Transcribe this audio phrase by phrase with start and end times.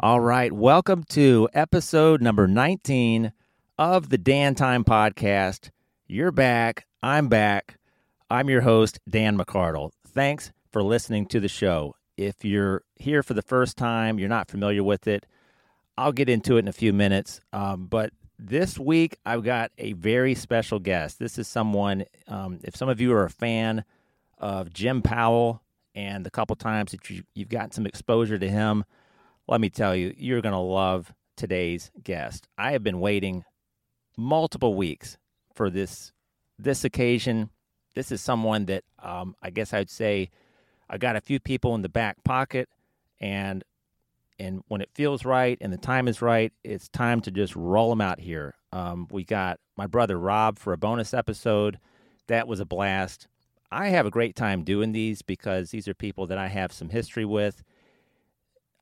[0.00, 0.52] All right.
[0.52, 3.32] Welcome to episode number 19
[3.78, 5.70] of the Dan Time Podcast.
[6.06, 6.86] You're back.
[7.02, 7.78] I'm back.
[8.30, 9.90] I'm your host, Dan McCardle.
[10.06, 11.96] Thanks for listening to the show.
[12.16, 15.26] If you're here for the first time, you're not familiar with it,
[15.96, 17.40] I'll get into it in a few minutes.
[17.52, 21.18] Um, but this week, I've got a very special guest.
[21.18, 23.84] This is someone, um, if some of you are a fan
[24.38, 25.60] of Jim Powell
[25.96, 28.84] and the couple times that you, you've gotten some exposure to him,
[29.48, 32.46] let me tell you, you're going to love today's guest.
[32.58, 33.44] I have been waiting
[34.16, 35.16] multiple weeks
[35.54, 36.12] for this
[36.58, 37.50] this occasion.
[37.94, 40.30] This is someone that um, I guess I'd say
[40.88, 42.68] I got a few people in the back pocket,
[43.20, 43.64] and
[44.38, 47.90] and when it feels right and the time is right, it's time to just roll
[47.90, 48.54] them out here.
[48.72, 51.78] Um, we got my brother Rob for a bonus episode.
[52.26, 53.28] That was a blast.
[53.70, 56.90] I have a great time doing these because these are people that I have some
[56.90, 57.62] history with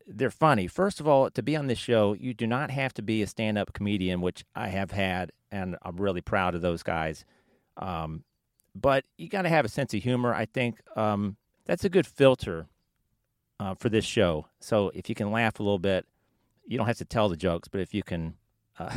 [0.06, 0.66] they're funny.
[0.66, 3.26] First of all, to be on this show, you do not have to be a
[3.26, 7.24] stand-up comedian, which I have had, and I'm really proud of those guys.
[7.76, 8.24] Um,
[8.74, 10.34] but you got to have a sense of humor.
[10.34, 12.66] I think um, that's a good filter
[13.58, 14.46] uh, for this show.
[14.60, 16.06] So if you can laugh a little bit,
[16.66, 18.34] you don't have to tell the jokes, but if you can
[18.78, 18.94] uh,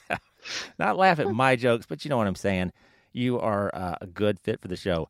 [0.79, 2.73] not laugh at my jokes, but you know what I'm saying,
[3.13, 5.09] you are uh, a good fit for the show.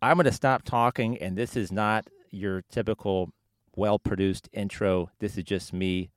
[0.00, 3.32] I'm going to stop talking, and this is not your typical
[3.78, 5.08] well produced intro.
[5.20, 6.10] This is just me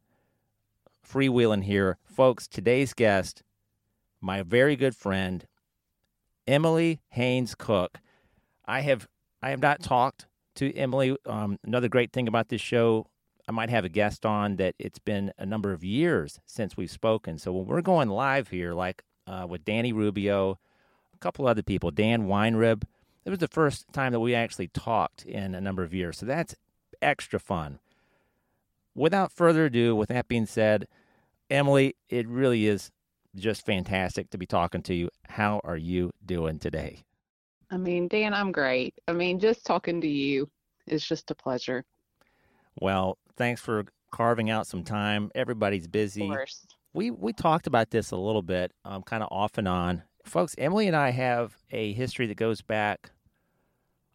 [1.07, 1.97] freewheeling here.
[2.03, 3.43] Folks, today's guest,
[4.19, 5.45] my very good friend,
[6.47, 7.99] Emily Hanes Cook.
[8.65, 9.07] I have
[9.43, 11.15] I have not talked to Emily.
[11.27, 13.05] Um, another great thing about this show,
[13.47, 16.91] I might have a guest on that it's been a number of years since we've
[16.91, 17.37] spoken.
[17.37, 20.57] So when we're going live here, like uh, with Danny Rubio,
[21.13, 22.83] a couple other people, Dan Weinrib,
[23.23, 26.17] it was the first time that we actually talked in a number of years.
[26.17, 26.55] So that's
[27.01, 27.79] extra fun.
[28.95, 30.87] Without further ado, with that being said,
[31.49, 32.91] Emily, it really is
[33.35, 35.09] just fantastic to be talking to you.
[35.29, 37.03] How are you doing today?
[37.69, 38.93] I mean, Dan, I'm great.
[39.07, 40.49] I mean, just talking to you
[40.87, 41.85] is just a pleasure.
[42.79, 45.31] Well, thanks for carving out some time.
[45.33, 46.29] Everybody's busy.
[46.93, 50.03] We we talked about this a little bit, um, kind of off and on.
[50.25, 53.11] Folks, Emily and I have a history that goes back.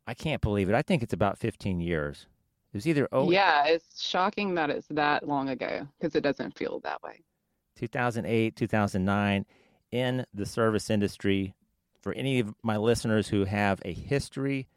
[0.07, 0.75] I can't believe it.
[0.75, 2.27] I think it's about 15 years.
[2.77, 6.59] It was either oh yeah, it's shocking that it's that long ago because it doesn't
[6.59, 7.23] feel that way.
[7.77, 9.47] 2008, 2009,
[9.93, 11.55] in the service industry.
[12.03, 14.69] For any of my listeners who have a history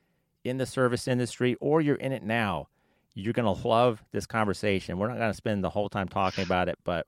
[0.46, 2.70] in the service industry or you're in it now,
[3.16, 4.98] you're going to love this conversation.
[4.98, 7.06] We're not going to spend the whole time talking about it, but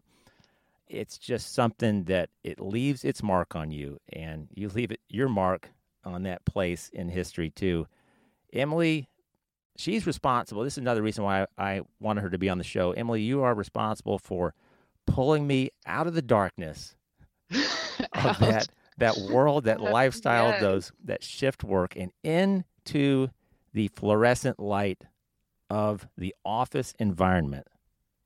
[0.89, 5.29] it's just something that it leaves its mark on you, and you leave it your
[5.29, 5.69] mark
[6.03, 7.87] on that place in history too.
[8.51, 9.07] Emily
[9.81, 10.63] she's responsible.
[10.63, 12.91] This is another reason why I wanted her to be on the show.
[12.91, 14.53] Emily, you are responsible for
[15.07, 16.95] pulling me out of the darkness
[17.49, 20.61] of that that world, that lifestyle, yes.
[20.61, 23.29] those that shift work, and into
[23.73, 25.03] the fluorescent light
[25.69, 27.65] of the office environment.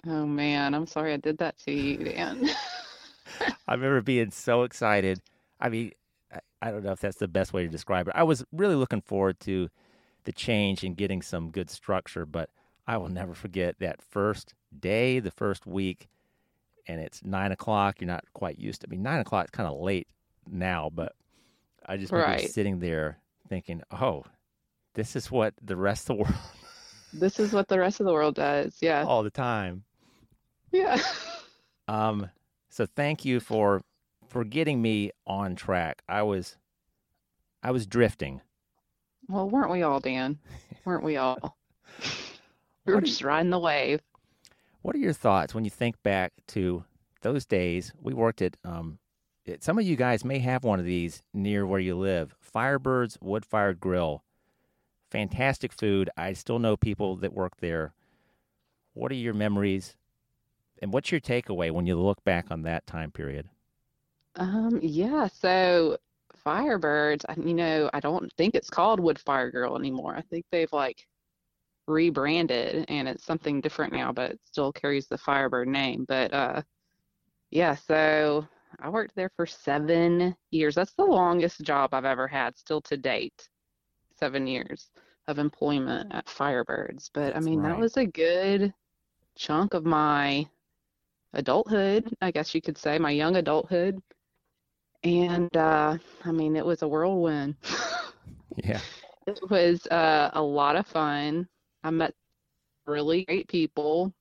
[0.06, 2.50] Oh man, I'm sorry I did that to you, Dan.
[3.68, 5.22] I remember being so excited.
[5.60, 5.92] I mean,
[6.32, 8.14] I, I don't know if that's the best way to describe it.
[8.16, 9.70] I was really looking forward to
[10.26, 12.26] the change and getting some good structure.
[12.26, 12.50] But
[12.88, 16.08] I will never forget that first day, the first week,
[16.88, 18.02] and it's nine o'clock.
[18.02, 18.88] You're not quite used to.
[18.88, 20.08] I mean, nine o'clock is kind of late
[20.48, 21.14] now, but
[21.86, 22.50] I just remember right.
[22.50, 24.24] sitting there thinking, "Oh,
[24.94, 26.36] this is what the rest of the world."
[27.14, 28.78] this is what the rest of the world does.
[28.82, 29.04] Yeah.
[29.04, 29.84] All the time.
[30.72, 31.00] Yeah.
[31.88, 32.30] um.
[32.70, 33.84] So thank you for
[34.28, 36.02] for getting me on track.
[36.10, 36.58] I was
[37.64, 38.42] I was drifting
[39.28, 40.40] well, weren't we all, Dan?
[40.84, 41.58] Weren't we all?
[42.86, 44.02] we were just riding the wave.
[44.82, 46.84] What are your thoughts when you think back to
[47.22, 47.92] those days?
[48.00, 49.00] We worked at, um,
[49.46, 53.18] it, some of you guys may have one of these near where you live Firebirds
[53.22, 54.24] Wood Fired Grill.
[55.10, 56.10] Fantastic food.
[56.18, 57.94] I still know people that work there.
[58.94, 59.96] What are your memories?
[60.82, 63.50] And what's your takeaway when you look back on that time period?
[64.36, 65.98] Um, yeah, so
[66.46, 70.16] Firebirds, you know, I don't think it's called Wood Fire Grill anymore.
[70.16, 71.06] I think they've like
[71.88, 76.06] rebranded and it's something different now, but it still carries the Firebird name.
[76.08, 76.62] But uh,
[77.52, 78.48] yeah, so
[78.80, 80.76] I worked there for seven years.
[80.76, 83.50] That's the longest job I've ever had, still to date.
[84.18, 84.92] Seven years
[85.28, 87.10] of employment at Firebirds.
[87.14, 87.72] But That's I mean, right.
[87.72, 88.74] that was a good
[89.36, 90.48] chunk of my
[91.34, 94.02] adulthood, I guess you could say, my young adulthood
[95.06, 97.56] and uh, I mean, it was a whirlwind.
[98.64, 98.82] yeah.
[99.28, 101.48] It was uh, a lot of fun.
[101.84, 102.14] I met
[102.88, 104.14] really great people,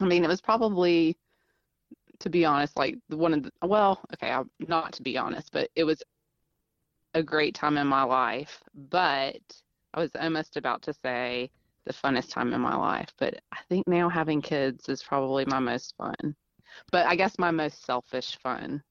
[0.00, 1.16] I mean, it was probably,
[2.20, 5.70] to be honest, like one of the, well, okay, I, not to be honest, but
[5.74, 6.02] it was
[7.14, 8.62] a great time in my life.
[8.90, 9.40] But
[9.94, 11.50] I was almost about to say
[11.86, 13.12] the funnest time in my life.
[13.18, 16.36] But I think now having kids is probably my most fun.
[16.92, 18.82] But I guess my most selfish fun.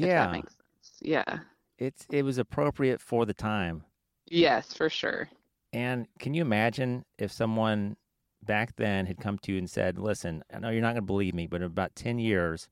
[0.00, 0.69] If Yeah, that makes sense.
[1.00, 1.40] Yeah.
[1.78, 3.84] it's it was appropriate for the time.
[4.26, 5.28] Yes, for sure.
[5.72, 7.96] And can you imagine if someone
[8.42, 11.02] back then had come to you and said, "Listen, I know you're not going to
[11.02, 12.68] believe me, but in about 10 years,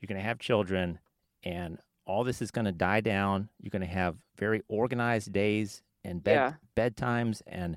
[0.00, 0.98] you're going to have children
[1.42, 3.48] and all this is going to die down.
[3.60, 6.88] You're going to have very organized days and bed Yeah.
[6.90, 7.76] bedtimes and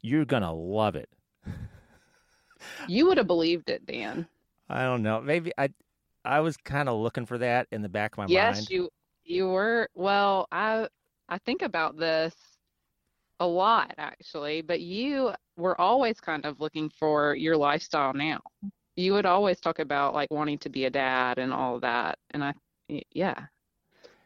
[0.00, 1.08] you're going to love it."
[2.88, 4.26] You would have believed it, Dan.
[4.68, 5.20] I don't know.
[5.20, 5.68] Maybe I
[6.24, 8.56] I was kind of looking for that in the back of my Yes, mind.
[8.62, 8.90] Yes, you
[9.24, 9.88] you were.
[9.94, 10.88] Well, I
[11.28, 12.34] I think about this
[13.40, 18.40] a lot actually, but you were always kind of looking for your lifestyle now.
[18.96, 22.18] You would always talk about like wanting to be a dad and all of that.
[22.30, 22.54] And I
[23.12, 23.46] yeah.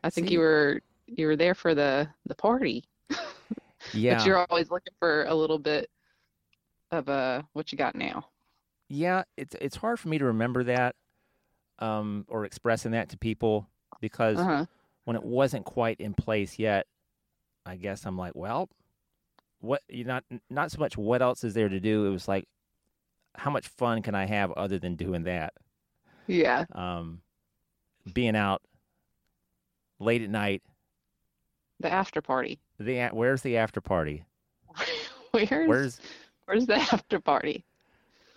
[0.05, 2.85] I think See- you were you were there for the the party.
[3.95, 4.17] yeah.
[4.19, 5.89] But you're always looking for a little bit
[6.91, 8.27] of uh what you got now.
[8.89, 10.97] Yeah, it's it's hard for me to remember that
[11.79, 13.69] um, or expressing that to people
[14.01, 14.67] because Uh-huh.
[15.09, 16.87] When it wasn't quite in place yet,
[17.65, 18.69] I guess I'm like, well,
[19.61, 22.05] what you not not so much what else is there to do.
[22.05, 22.45] It was like,
[23.35, 25.55] how much fun can I have other than doing that?
[26.27, 26.67] Yeah.
[26.73, 27.23] Um,
[28.13, 28.61] being out
[29.99, 30.63] late at night.
[31.81, 32.61] The after party.
[32.79, 34.27] The where's the after party?
[35.31, 36.01] Where's Where's
[36.45, 37.65] where's the after party?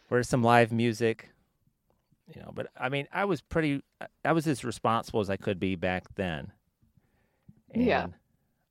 [0.07, 1.31] where's some live music?
[2.33, 3.83] You know, but I mean, I was pretty.
[4.23, 6.53] I was as responsible as I could be back then.
[7.73, 8.07] And Yeah.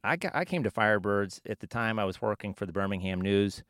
[0.03, 1.99] I got, I came to Firebirds at the time.
[1.99, 3.63] I was working for the Birmingham News,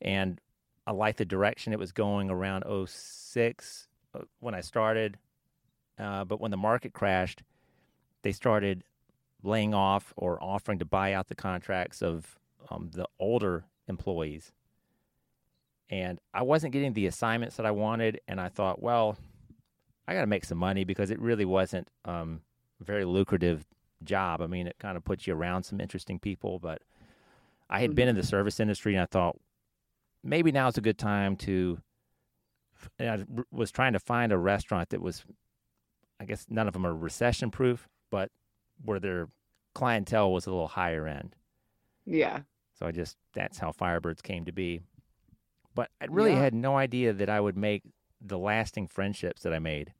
[0.00, 0.40] and
[0.86, 5.18] I liked the direction it was going around 06 uh, when I started.
[5.98, 7.42] Uh, but when the market crashed,
[8.22, 8.84] they started
[9.42, 12.38] laying off or offering to buy out the contracts of
[12.70, 14.52] um, the older employees.
[15.90, 19.16] And I wasn't getting the assignments that I wanted, and I thought, well,
[20.06, 22.40] I got to make some money because it really wasn't um,
[22.80, 23.66] very lucrative
[24.04, 24.40] job.
[24.40, 26.82] I mean, it kind of puts you around some interesting people, but
[27.68, 28.22] I had been in mm-hmm.
[28.22, 29.38] the service industry, and I thought
[30.22, 31.78] maybe now's a good time to.
[32.98, 35.24] And I was trying to find a restaurant that was,
[36.20, 38.30] I guess none of them are recession proof, but
[38.84, 39.28] where their
[39.74, 41.34] clientele was a little higher end.
[42.06, 42.42] Yeah.
[42.78, 44.80] So I just that's how Firebirds came to be.
[45.74, 46.40] But I really Yeah.
[46.40, 47.82] had no idea that I would make
[48.20, 49.92] the lasting friendships that I made.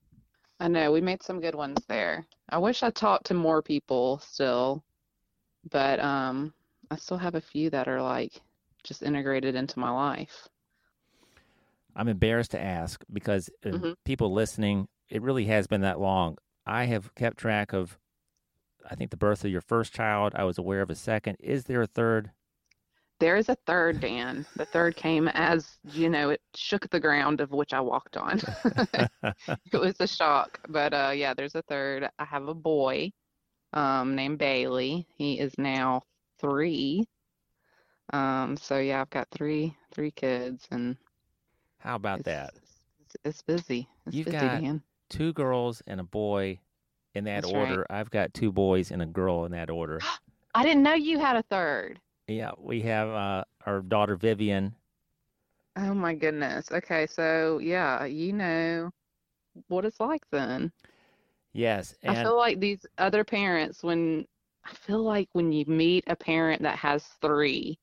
[0.60, 2.26] I know we made some good ones there.
[2.48, 4.82] I wish I talked to more people still,
[5.70, 6.52] but um,
[6.90, 8.40] I still have a few that are like
[8.84, 10.48] just integrated into my life.
[11.94, 13.96] I'm embarrassed to ask because uh, Mhm.
[14.04, 16.38] people listening, it really has been that long.
[16.66, 17.98] I have kept track of,
[18.88, 20.32] I think, the birth of your first child.
[20.36, 21.36] I was aware of a second.
[21.40, 22.30] Is there a third?
[23.20, 24.46] There is a third, Dan.
[24.56, 28.40] The third came as, you know, it shook the ground of which I walked on.
[29.72, 32.08] It was a shock, but uh, yeah, there's a third.
[32.18, 33.12] I have a boy
[33.72, 35.06] um, named Bailey.
[35.16, 36.02] He is now
[36.40, 37.06] three.
[38.12, 40.96] Um, so yeah, I've got three three kids, and
[41.78, 42.54] How about it's, that?
[43.00, 43.88] It's, it's busy.
[44.06, 44.82] It's You've busy, got Dan.
[45.10, 46.58] Two girls and a boy
[47.14, 47.70] in that That's right.
[47.70, 47.86] order.
[47.90, 50.00] I've got two boys and a girl in that order.
[50.54, 52.00] I didn't know you had a third.
[52.28, 54.76] Yeah, we have uh, our daughter Vivian.
[55.76, 56.70] Oh my goodness.
[56.72, 58.90] Okay, so yeah, you know
[59.68, 60.72] what it's like then.
[61.52, 64.26] Yes, I feel like these other parents, when
[64.64, 67.78] I feel like when you meet a parent that has three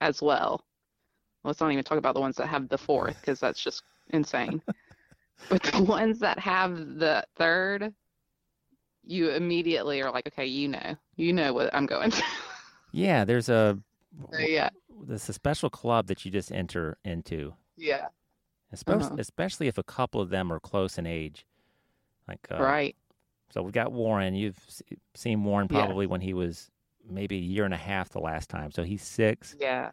[0.00, 0.64] as well,
[1.44, 4.62] let's not even talk about the ones that have the fourth because that's just insane.
[5.48, 7.94] But the ones that have the third,
[9.04, 12.24] you immediately are like, okay, you know, you know what I'm going through.
[12.92, 13.78] Yeah, there's a
[14.32, 14.70] So, yeah,
[15.06, 18.08] there's a special club that you just enter into, yeah,
[18.72, 19.16] especially Uh-huh.
[19.18, 21.46] especially if a couple of them are close in age.
[22.26, 22.96] Like uh, right.
[23.50, 24.34] So we've got Warren.
[24.34, 24.58] You've
[25.14, 25.78] seen Warren Yeah.
[25.84, 26.70] probably when he was
[27.08, 28.70] maybe a year and a half the last time.
[28.70, 29.56] So he's six.
[29.58, 29.92] Yeah,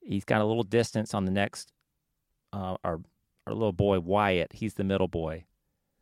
[0.00, 1.72] He's got a little distance on the next.
[2.52, 3.00] Uh, our
[3.46, 4.52] our little boy Wyatt.
[4.52, 5.44] He's the middle boy.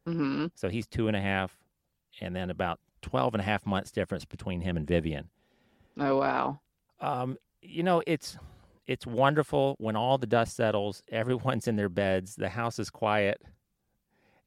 [0.06, 0.46] Mm-hmm.
[0.54, 1.56] So he's two and a half,
[2.20, 5.30] and then about 12 and a half months difference between him and Vivian.
[6.00, 6.60] Oh wow.
[7.00, 8.36] Um, you know, it's
[8.86, 13.40] it's wonderful when all the dust settles, everyone's in their beds, the house is quiet,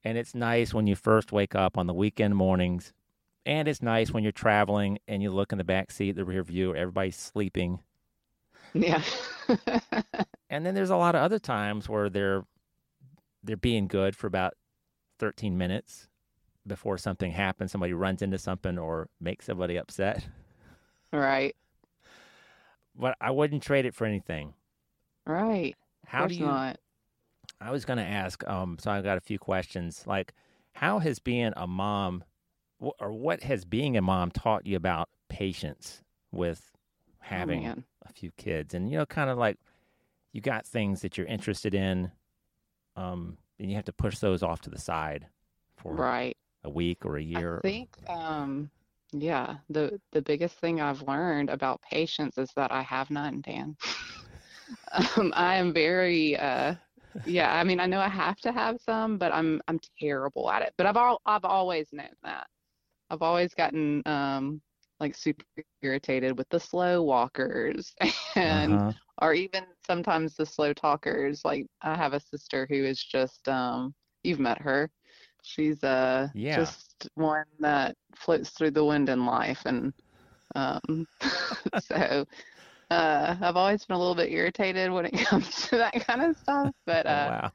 [0.03, 2.93] and it's nice when you first wake up on the weekend mornings.
[3.45, 6.43] And it's nice when you're traveling and you look in the back seat, the rear
[6.43, 7.79] view, everybody's sleeping.
[8.74, 9.03] Yeah.
[10.50, 12.43] And then there's a lot of other times where they're
[13.43, 14.53] they're being good for about
[15.19, 16.07] 13 minutes
[16.67, 17.72] before something happens.
[17.72, 20.27] Somebody runs into something or makes somebody upset.
[21.13, 21.55] Right.
[22.96, 24.53] But I wouldn't trade it for anything.
[25.25, 25.75] Right.
[26.05, 26.46] How do you?
[26.46, 26.79] Not.
[27.62, 28.46] I was going to ask.
[28.48, 30.03] Um, so I've got a few questions.
[30.05, 30.34] Like,
[30.74, 32.24] how has being a mom,
[32.79, 36.01] or what has being a mom taught you about patience
[36.32, 36.72] with
[37.20, 38.74] having oh, a few kids?
[38.74, 39.58] And you know, kind of like
[40.34, 42.12] you got things that you're interested in,
[42.96, 45.27] um, and you have to push those off to the side
[45.77, 47.58] for right a week or a year.
[47.58, 48.70] I think, um,
[49.13, 53.77] yeah, the the biggest thing I've learned about patience is that I have none, Dan.
[55.17, 56.75] um, I am very, uh,
[57.25, 57.53] yeah.
[57.53, 60.74] I mean, I know I have to have some, but I'm I'm terrible at it.
[60.77, 62.48] But I've all I've always known that.
[63.10, 64.62] I've always gotten um,
[65.00, 65.46] like super
[65.82, 67.93] irritated with the slow walkers
[68.36, 68.93] and Uh-huh.
[69.22, 71.43] or even sometimes the slow talkers.
[71.46, 73.93] Like I have a sister who is just um,
[74.24, 74.89] you've met her.
[75.43, 76.73] She's uh Yeah.
[76.73, 79.93] just one that floats through the wind in life and
[80.55, 81.07] um
[81.79, 82.25] so
[82.91, 86.38] uh I've always been a little bit irritated when it comes to that kind of
[86.38, 87.51] stuff but Oh, uh wow.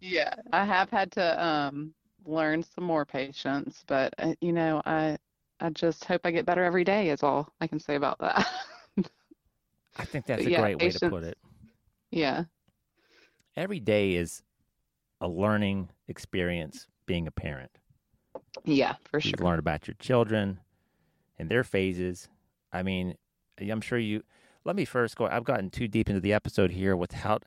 [0.00, 1.94] yeah I have had to um
[2.26, 5.18] learn some more patience but uh, you know I
[5.60, 8.46] I just hope I get better every day is all I can say about that
[9.96, 11.38] I think that's but a yeah, great way to put it.
[12.10, 12.44] yeah
[13.56, 14.42] Every day is
[15.20, 17.70] a learning experience being a parent.
[18.64, 20.60] yeah for sure learn about your children
[21.38, 22.28] and their phases.
[22.72, 23.16] I mean,
[23.58, 24.22] I'm sure you.
[24.64, 25.26] Let me first go.
[25.26, 27.44] I've gotten too deep into the episode here without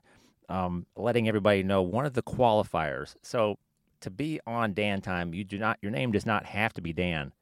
[0.48, 3.16] um, letting everybody know one of the qualifiers.
[3.22, 3.58] So,
[4.01, 5.78] to be on Dan time, you do not.
[5.82, 7.34] Your name does not have to be Dan.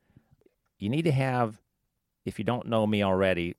[0.79, 1.61] You need to have.
[2.25, 3.55] If you don't know me already,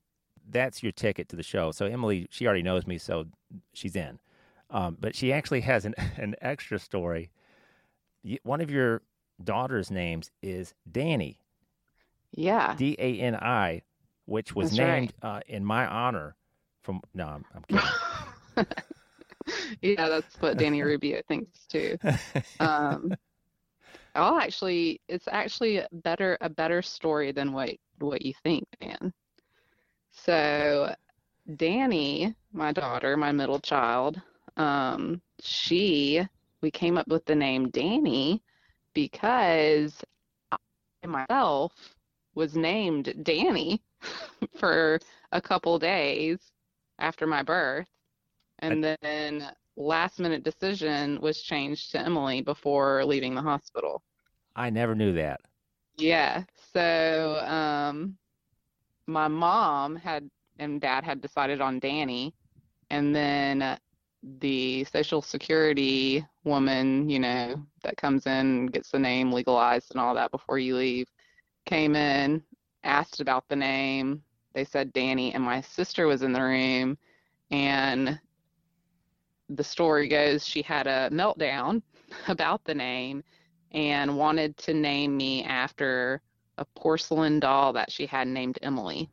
[0.47, 1.71] that's your ticket to the show.
[1.71, 3.25] So Emily, she already knows me, so
[3.73, 4.19] she's in.
[4.69, 7.31] Um, but she actually has an an extra story.
[8.43, 9.01] One of your
[9.43, 11.37] daughter's names is Dani.
[12.31, 13.81] yeah D A N I,
[14.25, 14.87] which was That's right.
[15.01, 16.35] named uh, in my honor.
[16.81, 17.89] From no, I'm, I'm kidding.
[19.81, 21.97] yeah, that's what Danny Rubio thinks too.
[22.59, 23.15] Um,
[24.15, 29.13] I'll actually, it's actually better a better story than what what you think, Dan.
[30.11, 30.93] So,
[31.49, 34.21] Dani, my daughter, my middle child,
[34.57, 36.21] um, she,
[36.61, 38.41] we came up with the name Dani
[38.93, 40.03] because
[40.51, 40.57] I
[41.07, 41.73] myself
[42.35, 43.79] was named Dani
[44.59, 44.99] for
[45.31, 46.39] a couple days
[46.99, 47.87] after my birth.
[48.59, 54.03] And then last minute decision was changed to Emily before leaving the hospital.
[54.55, 55.39] I never knew that.
[55.97, 56.43] Yeah.
[56.73, 58.17] So, um,
[59.07, 62.33] my mom had and dad had decided on Dani,
[62.89, 63.79] and then
[64.21, 70.13] the Social Security woman, you know, that comes in gets the name legalized and all
[70.15, 71.07] that before you leave,
[71.65, 72.43] came in,
[72.83, 74.21] asked about the name.
[74.53, 76.97] They said Dani, and my sister was in the room,
[77.51, 78.19] and
[79.49, 81.81] the story goes she had a meltdown
[82.27, 83.23] about the name
[83.71, 86.21] and wanted to name me after
[86.57, 89.09] a porcelain doll that she had named Emily.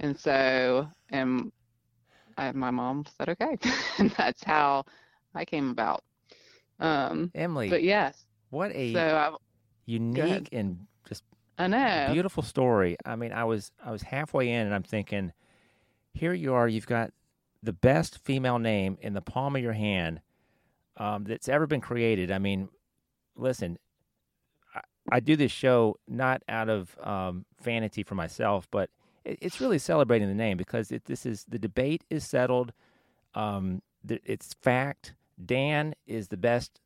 [0.00, 1.50] And so, and
[2.36, 3.58] I, my mom said, okay.
[3.98, 4.84] and that's how
[5.34, 6.04] I came about.
[6.78, 9.34] Um, Emily, but yes, what a so I,
[9.86, 11.22] unique and just
[11.58, 12.10] I know.
[12.12, 12.96] beautiful story.
[13.06, 15.32] I mean, I was I was halfway in, and I'm thinking,
[16.12, 16.68] here you are.
[16.68, 17.12] You've got
[17.62, 20.20] the best female name in the palm of your hand
[20.98, 22.30] um, that's ever been created.
[22.30, 22.68] I mean,
[23.36, 23.78] listen,
[24.74, 24.80] I,
[25.12, 28.90] I do this show not out of um, vanity for myself, but
[29.26, 32.72] it's really celebrating the name because it, this is the debate is settled.
[33.34, 35.14] Um, th- it's fact.
[35.44, 36.80] Dan is the best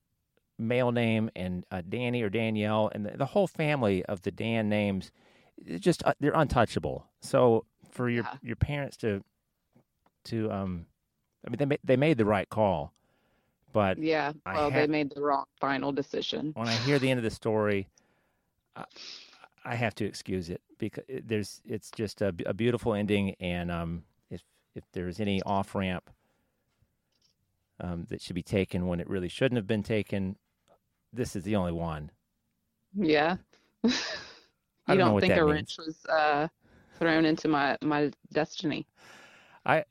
[0.59, 4.69] male name, and uh, Danny or Danielle, and the, the whole family of the Dan
[4.69, 5.13] names,
[5.65, 7.07] it's just uh, they're untouchable.
[7.21, 8.37] So for your Yeah.
[8.43, 9.23] your parents to
[10.25, 10.87] to um,
[11.47, 12.93] I mean they ma- they made the right call,
[13.73, 16.53] but Yeah, well, they made the wrong final decision.
[16.57, 17.89] when I hear the end of the story,
[18.77, 18.85] I,
[19.65, 24.43] I have to excuse it because there's it's just a beautiful ending, and um, if
[24.75, 26.11] if there's any off ramp
[27.81, 30.37] um, that should be taken when it really shouldn't have been taken,
[31.13, 32.11] this is the only one.
[32.95, 33.37] Yeah.
[33.85, 33.91] I
[34.87, 35.47] You don't don't think a means.
[35.55, 36.49] wrench was uh,
[36.99, 38.87] thrown into my my destiny?
[39.65, 39.85] I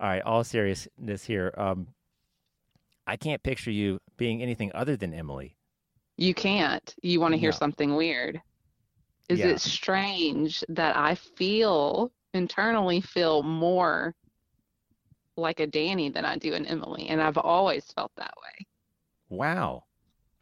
[0.00, 1.54] all right, all seriousness here.
[1.56, 1.88] Um,
[3.06, 5.56] I can't picture you being anything other than Emily.
[6.16, 6.94] You can't.
[7.02, 7.58] You want to hear No.
[7.58, 8.40] something weird.
[9.28, 9.50] Is Yeah.
[9.50, 14.14] it strange that I feel internally feel more
[15.36, 17.08] like a Dani than I do an Emily?
[17.08, 18.66] And I've always felt that way.
[19.28, 19.84] Wow.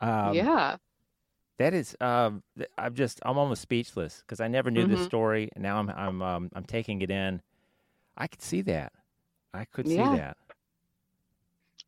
[0.01, 0.77] Um, yeah.
[1.59, 2.43] That is, um,
[2.79, 5.05] I'm just, I'm almost speechless because I never knew this Mhm.
[5.05, 7.43] story, and now I'm, I'm, um, I'm taking it in.
[8.17, 8.93] I could see that.
[9.53, 10.37] I could see that.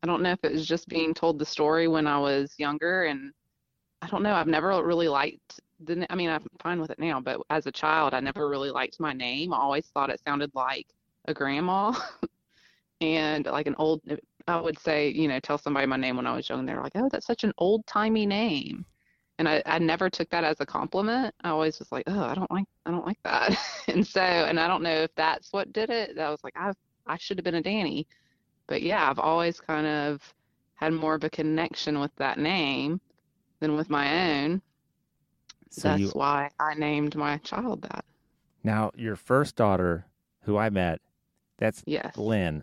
[0.02, 3.04] I don't know if it was just being told the story when I was younger,
[3.04, 3.32] and
[4.02, 4.34] I don't know.
[4.34, 6.06] I've never really liked the.
[6.10, 9.00] I mean, I'm fine with it now, but as a child, I never really liked
[9.00, 9.52] my name.
[9.52, 10.86] I always thought it sounded like
[11.26, 11.92] a grandma
[13.00, 14.00] and like an old.
[14.48, 16.66] I would say, you know, tell somebody my name when I was young.
[16.66, 18.84] They were like, "Oh, that's such an old-timey name,"
[19.38, 21.34] and I, I never took that as a compliment.
[21.44, 23.56] I always was like, "Oh, I don't like, I don't like that,"
[23.88, 26.18] and so, and I don't know if that's what did it.
[26.18, 26.72] I was like, I,
[27.06, 28.06] I should have been a Dani
[28.66, 30.22] but yeah, I've always kind of
[30.74, 33.00] had more of a connection with that name
[33.60, 34.62] than with my own.
[35.72, 38.04] So That's you why I named my child that.
[38.62, 40.06] now your first daughter,
[40.42, 41.00] who I met,
[41.58, 42.16] that's Yes.
[42.16, 42.62] Lynn,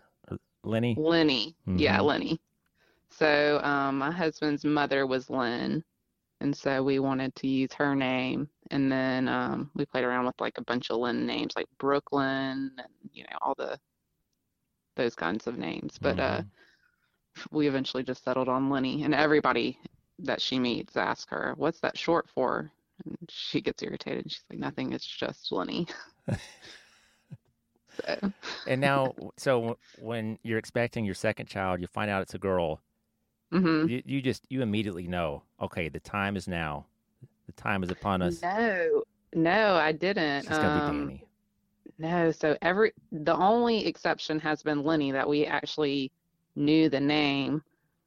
[0.62, 0.94] Lenny.
[0.96, 1.56] Lenny.
[1.76, 2.06] Yeah, Mhm.
[2.06, 2.40] Lenny.
[3.10, 5.84] So um, my husband's mother was Lynn,
[6.40, 8.48] and so we wanted to use her name.
[8.70, 12.72] And then um, we played around with like a bunch of Lynn names, like Brooklyn,
[12.78, 13.78] and you know all the
[14.96, 15.98] those kinds of names.
[15.98, 16.50] But uh, Mhm.
[17.50, 19.78] we eventually just settled on Lenny, and everybody
[20.20, 22.70] that she meets asks her, "What's that short for?"
[23.04, 24.30] And she gets irritated.
[24.30, 24.92] She's like, "Nothing.
[24.92, 25.86] It's just Lenny."
[27.90, 28.32] so,
[28.66, 32.80] and now, so when you're expecting your second child, you find out it's a girl.
[33.52, 36.86] hmm You, you just, you immediately know, okay, the time is now.
[37.46, 38.42] The time is upon us.
[38.42, 39.02] No,
[39.34, 40.46] no, I didn't.
[40.46, 41.22] She's gonna be Um, Dani.
[41.98, 46.12] No, so every the only exception has been Lenny that we actually
[46.56, 47.62] knew the name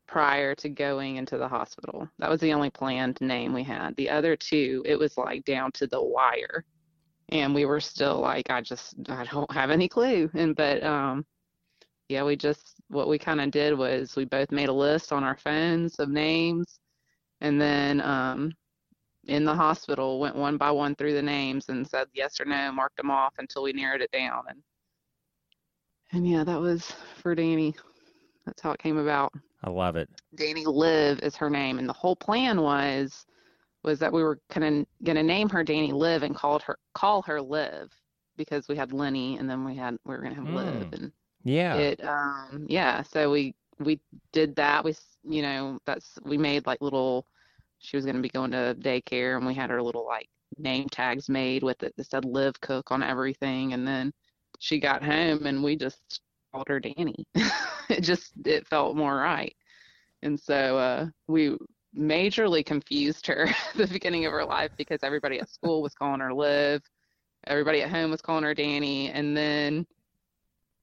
[0.08, 2.08] prior to going into the hospital.
[2.20, 3.96] That was the only planned name we had.
[3.96, 6.66] The other two, it was like down to the wire.
[7.30, 10.30] And we were still like, I just I don't have any clue.
[10.34, 11.26] And but um
[12.10, 15.24] yeah, we just what we kind of did was we both made a list on
[15.24, 16.80] our phones of names
[17.42, 18.54] and then um
[19.26, 22.72] in the hospital, went one by one through the names and said yes or no,
[22.74, 24.44] marked them off until we narrowed it down.
[24.50, 24.62] And
[26.12, 27.74] and yeah, that was for Dani.
[28.46, 29.34] That's how it came about.
[29.64, 30.10] I love it.
[30.36, 33.26] Dani Liv is her name, and the whole plan was
[33.84, 37.42] was that we were gonna gonna name her Dani Liv and called her call her
[37.42, 37.92] Liv
[38.38, 40.94] because we had Lenny and then we had we were gonna have Liv Mm.
[40.94, 41.12] and
[41.44, 41.76] Yeah.
[41.80, 44.00] it um yeah so we we
[44.32, 47.26] did that we s- you know that's we made like little
[47.80, 50.88] she was going to be going to daycare and we had her little like name
[50.90, 54.14] tags made with it that said Liv Cook on everything and then
[54.60, 56.22] she got home and we just
[56.54, 57.26] called her Dani.
[57.90, 59.56] It just it felt more right.
[60.22, 61.58] And so uh we
[61.98, 66.34] majorly confused her the beginning of her life because everybody at school was calling her
[66.34, 66.82] liv.
[67.48, 69.12] Everybody at home was calling her Dani.
[69.14, 69.86] And then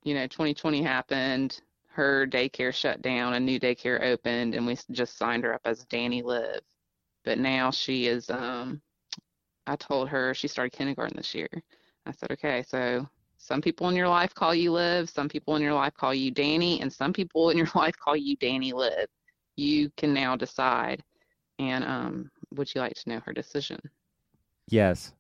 [0.04, 1.62] you know 2020 happened.
[1.88, 3.33] Her daycare shut down.
[3.35, 4.54] A new daycare opened.
[4.54, 6.61] And we just signed her up as Dani Liv
[7.24, 8.80] but now she is um
[9.66, 11.48] i told her she started kindergarten this year.
[12.06, 13.09] I said okay so
[13.42, 16.31] some people in your life call you liv some people in your life call you
[16.31, 19.07] Dani and some people in your life call you Dani liv
[19.57, 21.03] you can now decide
[21.59, 23.81] and um would you like to know her decision
[24.68, 25.12] yes.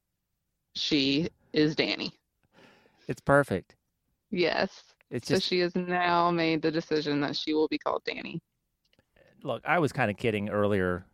[0.76, 2.12] she is Dani
[3.08, 3.74] It's perfect.
[4.30, 8.02] yes It's so just she has now made the decision that she will be called
[8.08, 8.38] Dani
[9.42, 9.62] look.
[9.64, 11.06] I was kind of kidding earlier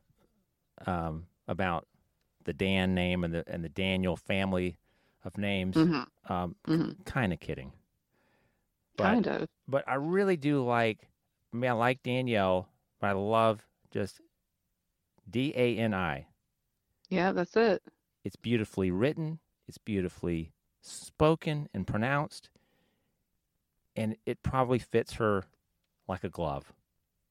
[0.86, 1.86] um, about
[2.44, 4.78] the Dan name and the and the Daniel family
[5.26, 5.76] of names.
[5.76, 7.72] hmm Um, hmm kind of kidding.
[8.96, 11.08] But kind of but I really do like.
[11.52, 12.68] I mean, I like Danielle,
[13.00, 14.20] but I love just
[15.30, 16.26] D A N I.
[17.10, 17.82] yeah that's it
[18.24, 19.38] It's beautifully written.
[19.68, 22.50] It's beautifully spoken and pronounced,
[23.96, 25.44] and it probably fits her
[26.08, 26.72] like a glove.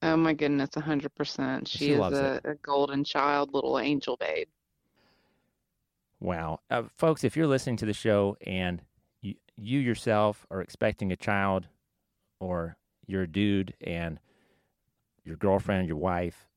[0.02, 1.68] Oh my goodness, a hundred percent.
[1.68, 4.48] She She is a, a golden child, little angel babe.
[6.26, 6.62] Wow.
[6.72, 8.82] Uh, folks, if you're listening to the show and
[9.22, 11.68] you, you yourself are expecting a child
[12.40, 14.18] or you're a dude and
[15.24, 16.48] your girlfriend, your wife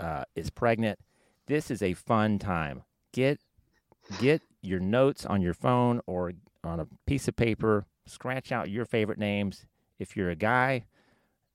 [0.00, 0.98] uh, is pregnant,
[1.46, 2.82] this is a fun time.
[3.12, 3.38] Get
[4.18, 6.32] get your notes on your phone or
[6.64, 9.66] on a piece of paper, scratch out your favorite names.
[10.00, 10.86] If you're a guy,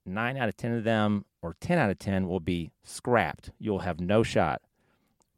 [0.05, 3.51] 9 out of 10 of them or 10 out of 10 will be scrapped.
[3.59, 4.61] You'll have no shot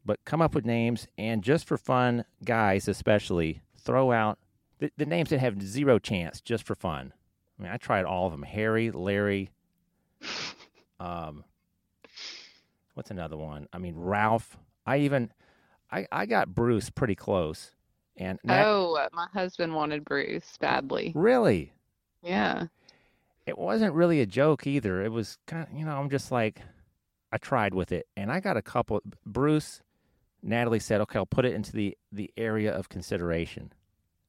[0.06, 4.38] but come up with names and just for fun, guys especially, throw out
[4.80, 7.14] the, the names that have zero chance just for fun.
[7.60, 9.50] I mean, I tried all of them: Harry, Larry.
[11.00, 11.44] Um,
[12.94, 13.68] what's another one?
[13.74, 14.58] I mean, Ralph.
[14.86, 15.32] I even,
[15.92, 17.72] I I got Bruce pretty close,
[18.16, 21.12] and that, Oh, my husband wanted Bruce badly.
[21.16, 21.74] really,
[22.22, 22.68] Yeah.
[23.46, 25.02] it wasn't really a joke either.
[25.04, 26.62] It was kind of, you know, I'm just like,
[27.34, 29.02] I tried with it, and I got a couple.
[29.26, 29.82] Bruce,
[30.44, 33.72] Natalie said, "Okay, I'll put it into the the area of consideration."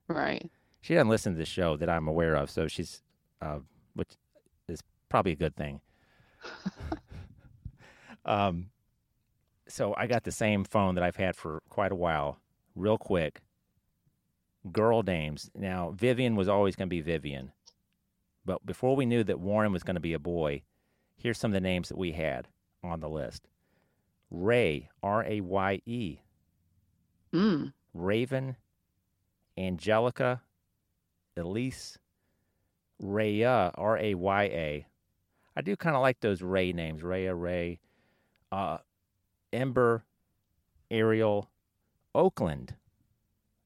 [0.09, 0.51] Right.
[0.81, 3.03] She doesn't listen to the show that I'm aware of, so she's,
[3.41, 3.61] uh,
[3.95, 4.11] which
[4.69, 5.81] is probably a good thing.
[8.27, 8.67] um,
[9.67, 12.39] so I got the same phone that I've had for quite a while.
[12.77, 13.41] Real quick,
[14.73, 15.51] girl names.
[15.55, 17.53] Now Vivian was always going to be Vivian,
[18.45, 20.63] but before we knew that Warren was going to be a boy,
[21.17, 22.49] here's some of the names that we had
[22.83, 23.49] on the list:
[24.31, 26.19] Raye, R A Y E,
[27.33, 27.73] Mm.
[27.93, 28.57] Raven,
[29.59, 30.43] Angelica,
[31.37, 31.99] Elise,
[33.03, 34.87] Raya, R A Y A.
[35.57, 37.03] I do kind of like those Ray names.
[37.03, 37.81] Raya, Ray,
[38.53, 38.79] uh,
[39.53, 40.05] Ember,
[40.91, 41.49] Ariel,
[42.15, 42.75] Oakland.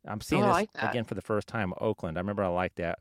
[0.06, 1.72] I'm seeing Oh, this like again for the first time.
[1.80, 2.16] Oakland.
[2.16, 2.98] I remember I liked that,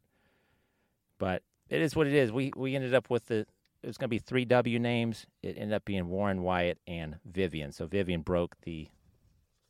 [1.17, 2.31] but it is what it is.
[2.31, 3.45] We we ended up with the.
[3.87, 5.25] It was going to be three W names.
[5.41, 7.71] It ended up being Warren, Wyatt, and Vivian.
[7.71, 8.89] So Vivian broke the,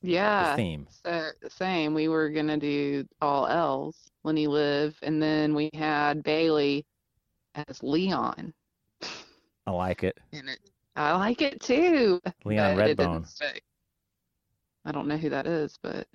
[0.02, 0.56] the Yeah.
[0.56, 0.88] theme.
[1.06, 1.94] So same.
[1.94, 6.84] We were gonna do all L's, Lenny Liv, and then we had Bailey
[7.54, 8.56] as Leon.
[9.68, 10.18] I like it.
[10.34, 10.62] And it,
[10.96, 12.20] I like it too.
[12.44, 13.28] Leon Redbone.
[14.84, 16.08] I don't know who that is, but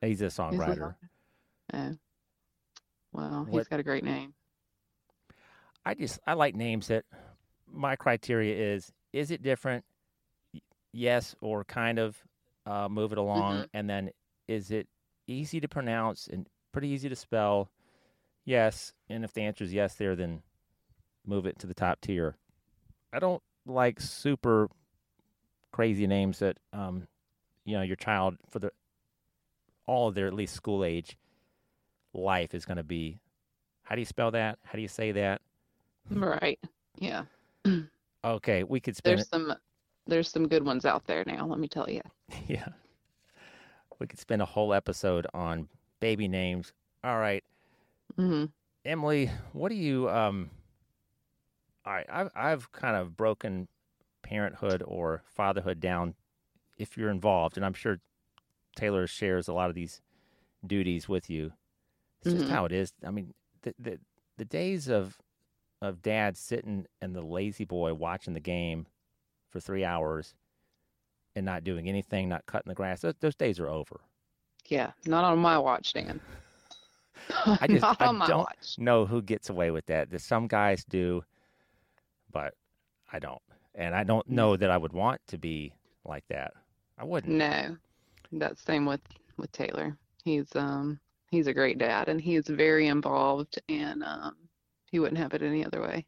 [0.00, 0.94] He's a songwriter.
[1.72, 1.74] Leon?
[1.74, 1.96] Oh.
[3.12, 4.32] Well, he's What- got a great name.
[5.86, 7.04] I just I like names that
[7.72, 9.84] my criteria is is it different?
[10.92, 12.22] Yes, or kind of
[12.66, 13.68] uh, move it along, Mhm.
[13.72, 14.10] and then
[14.48, 14.88] is it
[15.26, 17.70] easy to pronounce and pretty easy to spell?
[18.44, 20.42] Yes, and if the answer is yes, there then
[21.24, 22.36] move it to the top tier.
[23.12, 24.68] I don't like super
[25.70, 27.06] crazy names that um,
[27.64, 28.72] you know your child for the
[29.86, 31.16] all of their at least school age
[32.12, 33.20] life is going to be.
[33.82, 34.58] How do you spell that?
[34.64, 35.40] How do you say that?
[36.10, 36.58] Right.
[36.98, 37.24] Yeah.
[38.24, 39.54] Okay, we could spend There's some
[40.06, 42.00] there's some good ones out there now, let me tell you.
[42.48, 42.68] yeah.
[43.98, 45.68] We could spend a whole episode on
[46.00, 46.72] baby names.
[47.04, 47.44] All right,
[48.16, 48.46] hmm
[48.84, 50.50] Emily, what do you um
[51.84, 53.68] all right, I've I've kind of broken
[54.22, 56.14] parenthood or fatherhood down
[56.76, 58.00] if you're involved, and I'm sure
[58.76, 60.02] Taylor shares a lot of these
[60.66, 61.52] duties with you.
[62.20, 62.50] It's just Mhm.
[62.50, 62.92] how it is.
[63.04, 64.00] I mean, the the
[64.36, 65.18] the days of
[65.82, 68.86] of dad sitting and the La-Z-Boy watching the game
[69.50, 70.34] for three hours
[71.34, 74.00] and not doing anything, not cutting the grass, those, those days are over.
[74.66, 76.20] Yeah, not on my watch, Dan.
[77.46, 78.76] I just Not I on my don't watch.
[78.78, 80.10] know who gets away with that.
[80.10, 81.24] That some guys do,
[82.30, 82.54] but
[83.12, 83.42] I don't,
[83.74, 86.54] and I don't know that I would want to be like that.
[86.98, 87.34] I wouldn't.
[87.34, 87.76] No.
[88.32, 89.00] That's same with
[89.36, 89.96] with Taylor.
[90.24, 90.98] He's um
[91.30, 94.36] he's a great dad and he is very involved and um
[94.90, 96.06] he wouldn't have it any other way.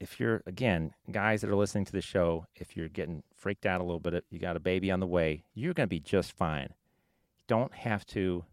[0.00, 3.80] If you're again, guys that are listening to the show, if you're getting freaked out
[3.80, 6.32] a little bit, you got a baby on the way, you're going to be just
[6.32, 6.72] fine.
[7.48, 8.44] Don't have to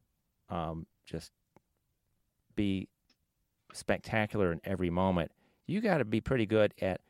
[0.49, 1.31] um, just
[2.55, 2.87] be
[3.73, 5.31] spectacular in every moment.
[5.67, 7.01] You got to be pretty good at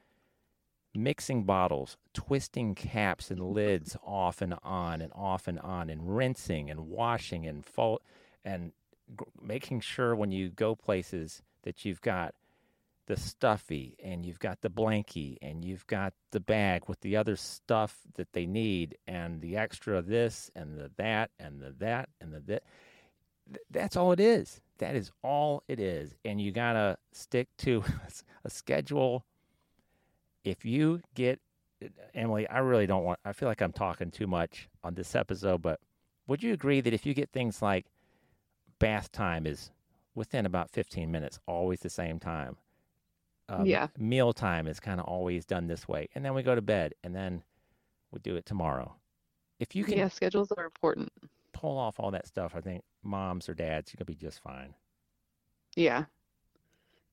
[0.93, 6.69] mixing bottles, twisting caps and lids off and on and off and on, and rinsing
[6.69, 8.01] and washing and fold
[8.43, 8.71] and
[9.41, 12.33] making sure when you go places that you've got
[13.07, 17.35] the stuffy and you've got the blankie and you've got the bag with the other
[17.35, 22.33] stuff that they need and the extra this and the that and the that and
[22.33, 22.63] the that.
[23.69, 24.59] That's all it is.
[24.79, 26.15] That is all it is.
[26.25, 27.83] And you got to stick to
[28.43, 29.23] a schedule.
[30.43, 31.39] If you get,
[32.13, 35.61] Emily, I really don't want, I feel like I'm talking too much on this episode,
[35.61, 35.79] but
[36.27, 37.85] would you agree that if you get things like
[38.79, 39.71] bath time is
[40.15, 42.57] within about 15 minutes, always the same time?
[43.49, 43.87] Um, Yeah.
[43.97, 46.09] Meal time is kind of always done this way.
[46.15, 47.43] And then we go to bed and then
[48.11, 48.95] we do it tomorrow.
[49.59, 51.11] If you can Yeah, schedules are important.
[51.53, 54.75] pull off all that stuff, I think moms or dads, going to be just fine.
[55.75, 56.05] Yeah.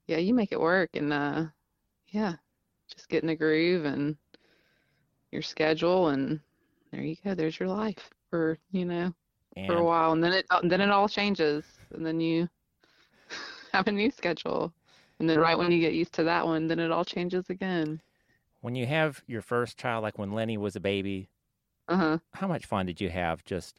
[0.06, 1.46] Yeah, you make it work and uh
[2.08, 2.36] yeah,
[2.92, 4.16] just get in the groove and
[5.32, 6.40] your schedule and
[6.90, 7.34] there you go.
[7.34, 9.14] There's your life for, you know,
[9.66, 12.48] for a while and then it then it all changes and then you
[13.72, 14.72] have a new schedule.
[15.18, 18.00] And then right when you get used to that one, then it all changes again.
[18.60, 21.28] when you have your first child, like when Lenny was a baby,
[21.88, 22.18] Uh-huh.
[22.34, 23.78] how much fun did you have just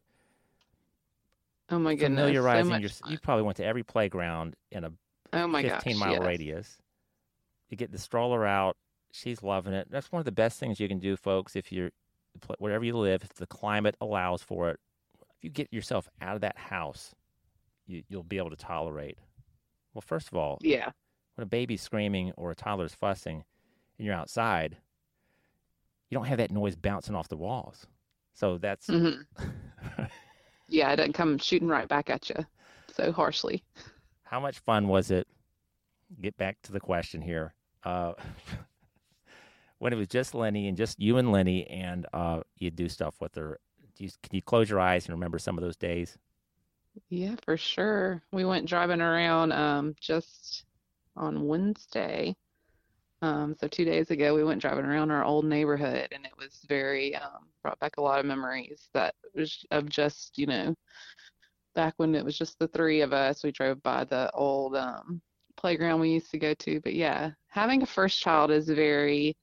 [1.69, 2.17] Oh my goodness.
[2.17, 3.12] So familiarizing much your fun.
[3.12, 4.91] You probably went to every playground in a
[5.33, 6.21] Oh my 15 gosh, mile yes.
[6.21, 6.77] radius.
[7.69, 8.75] You get the stroller out.
[9.12, 9.88] She's loving it.
[9.89, 11.55] That's one of the best things you can do, folks.
[11.55, 11.91] If you're
[12.57, 14.79] wherever you live, if the climate allows for it,
[15.43, 17.13] if you get yourself out of that house,
[17.86, 19.17] you, you'll be able to tolerate.
[19.93, 20.91] Well, first of all, Yeah.
[21.36, 23.43] when a baby's screaming or a toddler's fussing,
[23.97, 24.77] and you're outside,
[26.10, 27.88] you don't have that noise bouncing off the walls.
[28.34, 30.03] So that's mm-hmm.
[30.69, 32.45] Yeah, it doesn't come shooting right back at you
[32.88, 33.63] so harshly.
[34.23, 35.27] how much fun was it?
[36.21, 37.53] Get back to the question here.
[37.84, 38.13] Uh,
[39.79, 43.19] when it was just Lenny and just you and Lenny, and uh, you do stuff
[43.19, 43.60] with her.
[43.95, 46.17] Do you, can you close your eyes and remember some of those days?
[47.10, 48.21] Yeah, for sure.
[48.32, 50.65] We went driving around um just
[51.15, 52.36] on Wednesday.
[53.21, 56.60] Um, so two days ago, we went driving around our old neighborhood, and it was
[56.67, 60.75] very um, brought back a lot of memories that was of just, you know,
[61.75, 63.43] back when it was just the three of us.
[63.43, 65.21] We drove by the old um,
[65.58, 66.82] playground we used to go to.
[66.82, 69.36] But yeah, having a first child is very,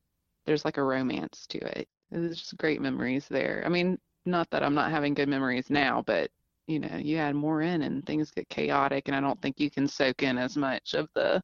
[0.47, 1.89] there's like a romance to it.
[2.11, 3.63] It's just great memories there.
[3.65, 6.31] I mean, not that I'm not having good memories now, but
[6.67, 9.71] you know, you add more in and things get chaotic, and I don't think you
[9.71, 11.43] can soak in as much of the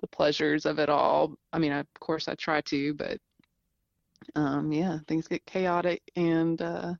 [0.00, 1.34] the pleasures of it all.
[1.52, 3.18] I mean, I, of course I try to, but
[4.34, 6.94] um, yeah, things get chaotic and uh,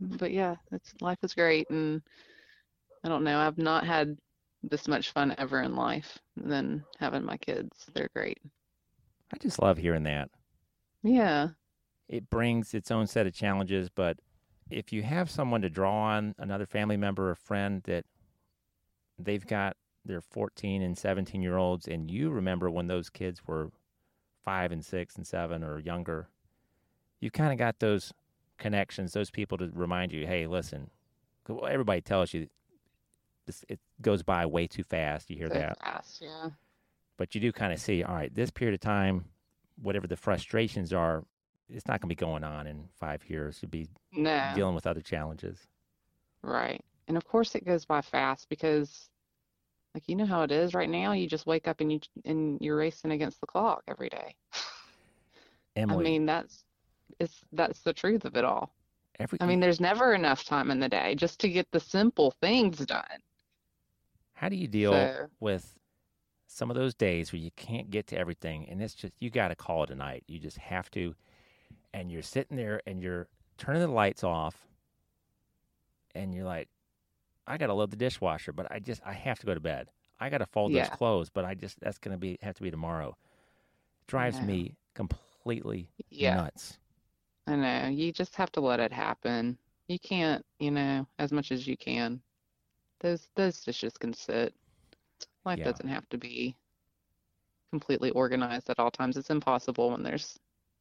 [0.00, 2.02] but yeah, it's life is great and
[3.04, 4.16] I don't know, I've not had
[4.62, 7.86] this much fun ever in life than having my kids.
[7.94, 8.38] They're great.
[9.32, 10.30] I just love hearing that.
[11.02, 11.48] Yeah.
[12.08, 14.18] It brings its own set of challenges, but
[14.70, 18.04] if you have someone to draw on, another family member or friend that
[19.18, 23.70] they've got their 14 and 17 year olds, and you remember when those kids were
[24.44, 26.28] five and six and seven or younger,
[27.20, 28.12] you kind of got those
[28.58, 30.90] connections, those people to remind you, hey, listen,
[31.68, 32.48] everybody tells you
[33.46, 35.30] this, it goes by way too fast.
[35.30, 35.78] You hear that.
[35.80, 36.50] fast, yeah.
[37.16, 39.24] but you do kind of see, all right, this period of time,
[39.80, 41.24] whatever the frustrations are,
[41.68, 43.58] it's not going to be going on in five years.
[43.62, 44.42] You'll be No.
[44.52, 45.68] dealing with other challenges.
[46.42, 46.84] Right.
[47.08, 49.08] And of course it goes by fast because
[49.94, 52.58] like you know how it is right now, you just wake up and you and
[52.60, 54.36] you're racing against the clock every day.
[55.76, 56.64] Emily, I mean, that's
[57.20, 58.74] it's that's the truth of it all.
[59.18, 62.30] every I mean, there's never enough time in the day just to get the simple
[62.40, 63.22] things done.
[64.34, 65.78] how do you deal So, with
[66.46, 69.48] some of those days where you can't get to everything, and it's just you got
[69.48, 70.24] to call it a night.
[70.28, 71.14] You just have to,
[71.92, 74.66] and you're sitting there and you're turning the lights off,
[76.14, 76.68] and you're like,
[77.46, 79.88] I got to load the dishwasher, but I just I have to go to bed.
[80.20, 82.62] I got to fold yeah, those clothes, but I just that's to be have to
[82.62, 83.16] be tomorrow.
[84.06, 86.78] Drives me completely Yeah, nuts.
[87.46, 87.88] I know.
[87.88, 89.58] You just have to let it happen.
[89.88, 92.22] You can't, you know, as much as you can.
[93.00, 94.54] Those those dishes can sit.
[95.44, 95.64] Life Yeah.
[95.64, 96.56] doesn't have to be
[97.70, 99.16] completely organized at all times.
[99.16, 100.38] It's impossible when there's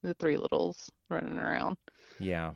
[0.08, 1.78] the three littles running around.
[2.20, 2.54] Yeah.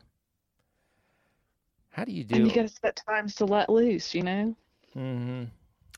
[1.89, 2.35] How do you do?
[2.37, 4.55] And you do gotta set times to let loose, you know?
[4.93, 5.43] hmm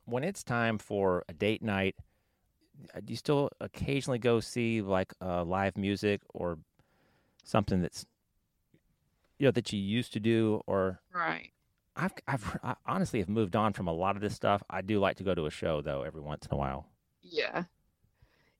[0.05, 1.95] when it's time for a date night?
[2.93, 6.57] uh, Do you still occasionally go see like uh, live music or
[7.45, 8.05] something that's
[9.37, 10.61] you know that you used to do?
[10.67, 11.51] Or Right.
[11.95, 14.63] I've I've I honestly have moved on from a lot of this stuff.
[14.69, 16.87] I do like to go to a show though every once in a while.
[17.21, 17.63] Yeah.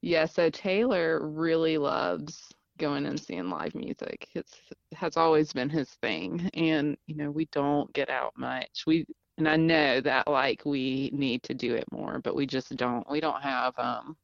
[0.02, 4.28] Yeah, so Taylor really loves going and seeing live music.
[4.34, 4.58] It's
[4.96, 6.50] has always been his thing.
[6.54, 8.84] And, you know, we don't get out much.
[8.88, 9.06] We
[9.38, 13.10] and I know that like we need to do it more, but we just don't.
[13.10, 14.16] We don't have um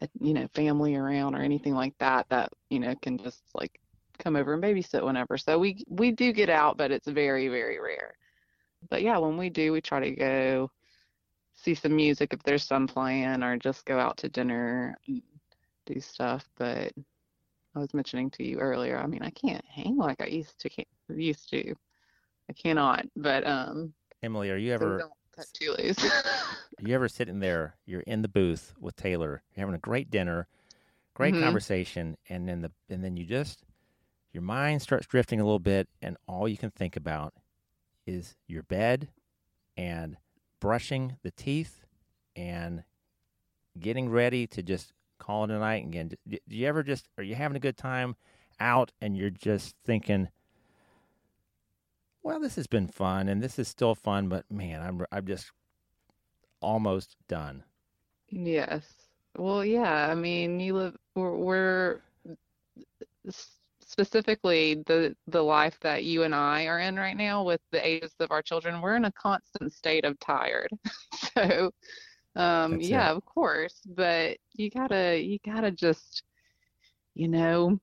[0.00, 3.80] a, you know, family around or anything like that that, you know, can just like
[4.18, 5.36] come over and babysit whenever.
[5.36, 8.14] So we we do get out, but it's very, very rare.
[8.90, 10.70] But yeah, when we do, we try to go
[11.54, 14.96] see some music if there's some playing or just go out to dinner
[15.92, 16.48] do stuff.
[16.56, 16.92] But
[17.74, 20.70] I was mentioning to you earlier, I mean, I can't hang like I used to
[21.08, 21.74] used to.
[22.50, 25.98] I cannot, but um, Emily, are you ever don't cut too loose.
[26.80, 27.76] you ever sitting there?
[27.86, 29.42] You're in the booth with Taylor.
[29.52, 30.48] You're having a great dinner,
[31.14, 33.64] great hmm conversation, and then the and then you just
[34.32, 37.34] your mind starts drifting a little bit, and all you can think about
[38.06, 39.08] is your bed
[39.76, 40.16] and
[40.60, 41.84] brushing the teeth
[42.34, 42.84] and
[43.78, 46.10] getting ready to just call it a night again.
[46.28, 48.16] Do you ever just are you having a good time
[48.60, 50.28] out and you're just thinking,
[52.22, 55.50] well, this has been fun and this is still fun, but man, I'm I'm just
[56.60, 57.64] almost done.
[58.28, 59.08] Yes.
[59.36, 60.08] Well, yeah.
[60.10, 60.96] I mean, you live.
[61.14, 62.00] We're, we're
[63.80, 68.14] specifically the the life that you and I are in right now with the ages
[68.20, 68.80] of our children.
[68.80, 70.70] We're in a constant state of tired.
[71.34, 71.70] So,
[72.38, 72.90] um, That's it.
[72.92, 73.80] yeah, of course.
[73.86, 76.22] But you gotta you gotta just
[77.14, 77.78] you know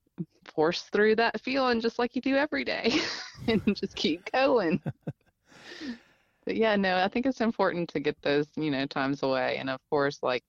[0.45, 2.93] force through that feeling just like you do every day,
[3.47, 4.81] and just keep going.
[6.45, 9.57] But yeah, no, I think it's important to get those you know times away.
[9.57, 10.43] And of course, like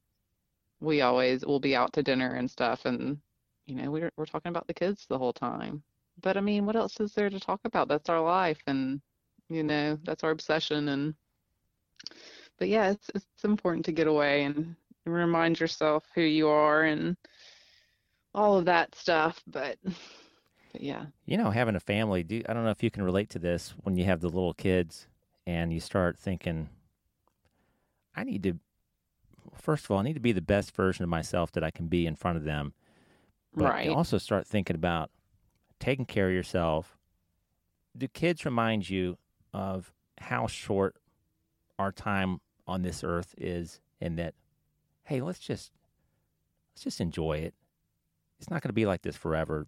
[0.81, 3.19] we always will be out to dinner and stuff and
[3.67, 5.83] you know, we're we're talking about the kids the whole time.
[6.23, 7.89] But I mean, what else is there to talk about?
[7.89, 9.01] That's our life, and
[9.49, 10.89] you know, that's our obsession.
[10.89, 11.15] And
[12.59, 17.17] but yeah, it's it's important to get away and remind yourself who you are and
[18.35, 19.43] all of that stuff.
[19.47, 19.79] But
[20.73, 23.31] but yeah, You know, having a family, do I don't know if you can relate
[23.31, 25.07] to this when you have the little kids
[25.47, 26.69] and you start thinking,
[28.15, 28.59] I need to,
[29.55, 31.87] first of all, I need to be the best version of myself that I can
[31.87, 32.75] be in front of them.
[33.55, 33.87] But right.
[33.87, 35.11] you also start thinking about
[35.81, 36.99] taking care of yourself.
[37.97, 39.17] Do kids remind you
[39.55, 40.97] of how short
[41.79, 44.35] our time on this earth is and that,
[45.05, 45.73] hey, let's just,
[46.75, 47.55] let's just enjoy it.
[48.39, 49.67] It's not going to be like this forever.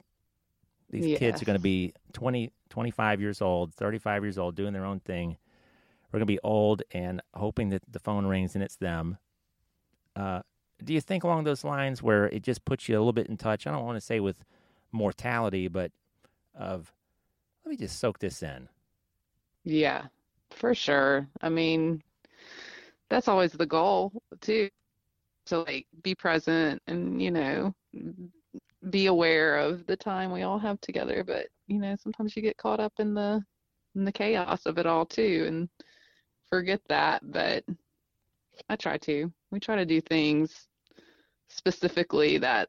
[0.90, 4.84] These kids are going to be 20 25 years old 35 years old doing their
[4.84, 5.36] own thing.
[6.10, 9.18] We're going to be old and hoping that the phone rings and it's them.
[10.16, 10.40] Uh,
[10.82, 13.36] do you think along those lines where it just puts you a little bit in
[13.36, 13.66] touch?
[13.66, 14.44] I don't want to say with
[14.92, 15.92] mortality but
[16.54, 16.92] of
[17.64, 18.68] let me just soak this in.
[19.64, 20.04] Yeah,
[20.50, 21.28] for sure.
[21.42, 22.02] I mean,
[23.10, 24.68] that's always the goal too,
[25.46, 27.74] to like be present and, you know,
[28.90, 31.24] be aware of the time we all have together.
[31.24, 33.42] But, you know, sometimes you get caught up in the
[33.94, 35.68] in the chaos of it all too and
[36.48, 37.20] forget that.
[37.32, 37.64] But
[38.68, 39.32] I try to.
[39.50, 40.68] We try to do things
[41.48, 42.68] specifically that,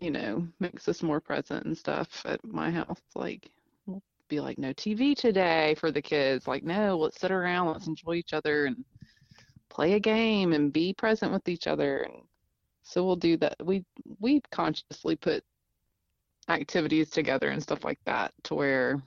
[0.00, 3.00] you know, makes us more present and stuff at my house.
[3.14, 3.50] Like
[3.86, 6.46] we'll be like, no TV today for the kids.
[6.46, 8.84] Like, no, let's sit around, let's enjoy each other and
[9.72, 12.02] play a game and be present with each other.
[12.02, 12.22] And
[12.82, 13.56] so we'll do that.
[13.64, 13.84] We
[14.20, 15.42] we consciously put
[16.48, 19.02] activities together and stuff like that to where,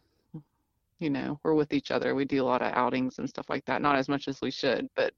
[1.00, 2.16] you know, we're with each other.
[2.16, 3.82] We do a lot of outings and stuff like that.
[3.82, 5.14] Not as much as we should, but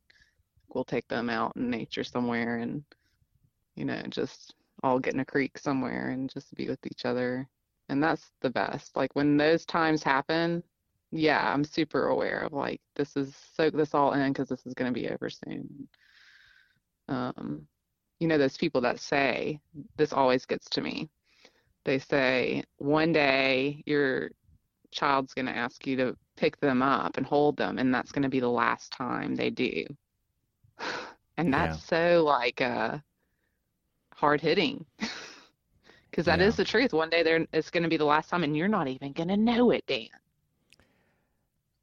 [0.74, 2.84] we'll take them out in nature somewhere and,
[3.76, 7.48] you know, just all get in a creek somewhere and just be with each other.
[7.90, 8.98] And that's the best.
[8.98, 10.62] Like when those times happen,
[11.12, 14.74] yeah, I'm super aware of like this is soak this all in because this is
[14.74, 15.88] going to be over soon.
[17.08, 17.68] Um,
[18.20, 19.60] you know, those people that say
[19.98, 21.10] this always gets to me.
[21.86, 24.32] They say one day your
[24.92, 28.24] child's going to ask you to pick them up and hold them, and that's going
[28.24, 29.86] to be the last time they do.
[31.40, 31.54] And Yeah.
[31.54, 32.98] that's so like uh
[34.14, 34.86] hard hitting.
[36.10, 36.56] Because that is Yeah.
[36.56, 36.94] the truth.
[36.94, 39.30] One day there it's going to be the last time, and you're not even going
[39.30, 40.10] to know it, Dan.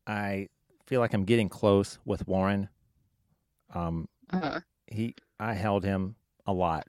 [0.06, 0.48] I
[0.86, 2.68] feel like i'm getting close with warren
[3.72, 6.14] um, Uh, he I held him
[6.46, 6.86] a lot.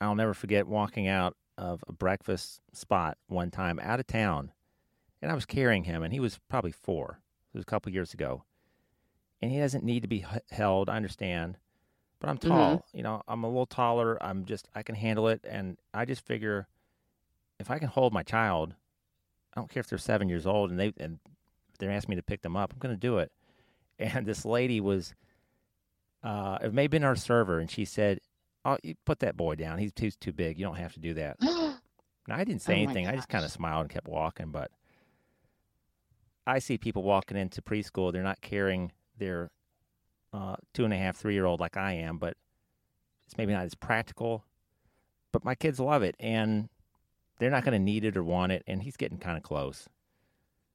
[0.00, 4.52] I'll never forget walking out of a breakfast spot one time out of town,
[5.20, 7.20] and I was carrying him, and he was probably four.
[7.52, 8.44] It was a couple years ago,
[9.42, 10.88] and he doesn't need to be held.
[10.88, 11.56] I understand,
[12.20, 12.84] but I'm tall.
[12.92, 14.22] You know, I'm a little taller.
[14.22, 16.68] I'm just I can handle it, and I just figure
[17.58, 18.74] if I can hold my child,
[19.54, 21.18] I don't care if they're seven years old and they and
[21.78, 23.32] they're asking me to pick them up, I'm going to do it.
[23.98, 25.14] And this lady was
[26.24, 28.18] uh, it may have been our server, and she said,
[28.64, 29.78] "Oh, you put that boy down.
[29.78, 30.58] He's he's too big.
[30.58, 31.36] You don't have to do that."
[32.26, 33.06] Now I didn't say Oh anything.
[33.06, 34.50] I just kind of smiled and kept walking.
[34.50, 34.70] But
[36.46, 38.14] I see people walking into preschool.
[38.14, 39.50] They're not carrying their
[40.32, 42.38] uh, two and a half, three year old like I am, but
[43.26, 44.42] it's maybe not as practical.
[45.32, 46.70] But my kids love it, and
[47.38, 48.62] they're not going to need it or want it.
[48.66, 49.86] And he's getting kind of close.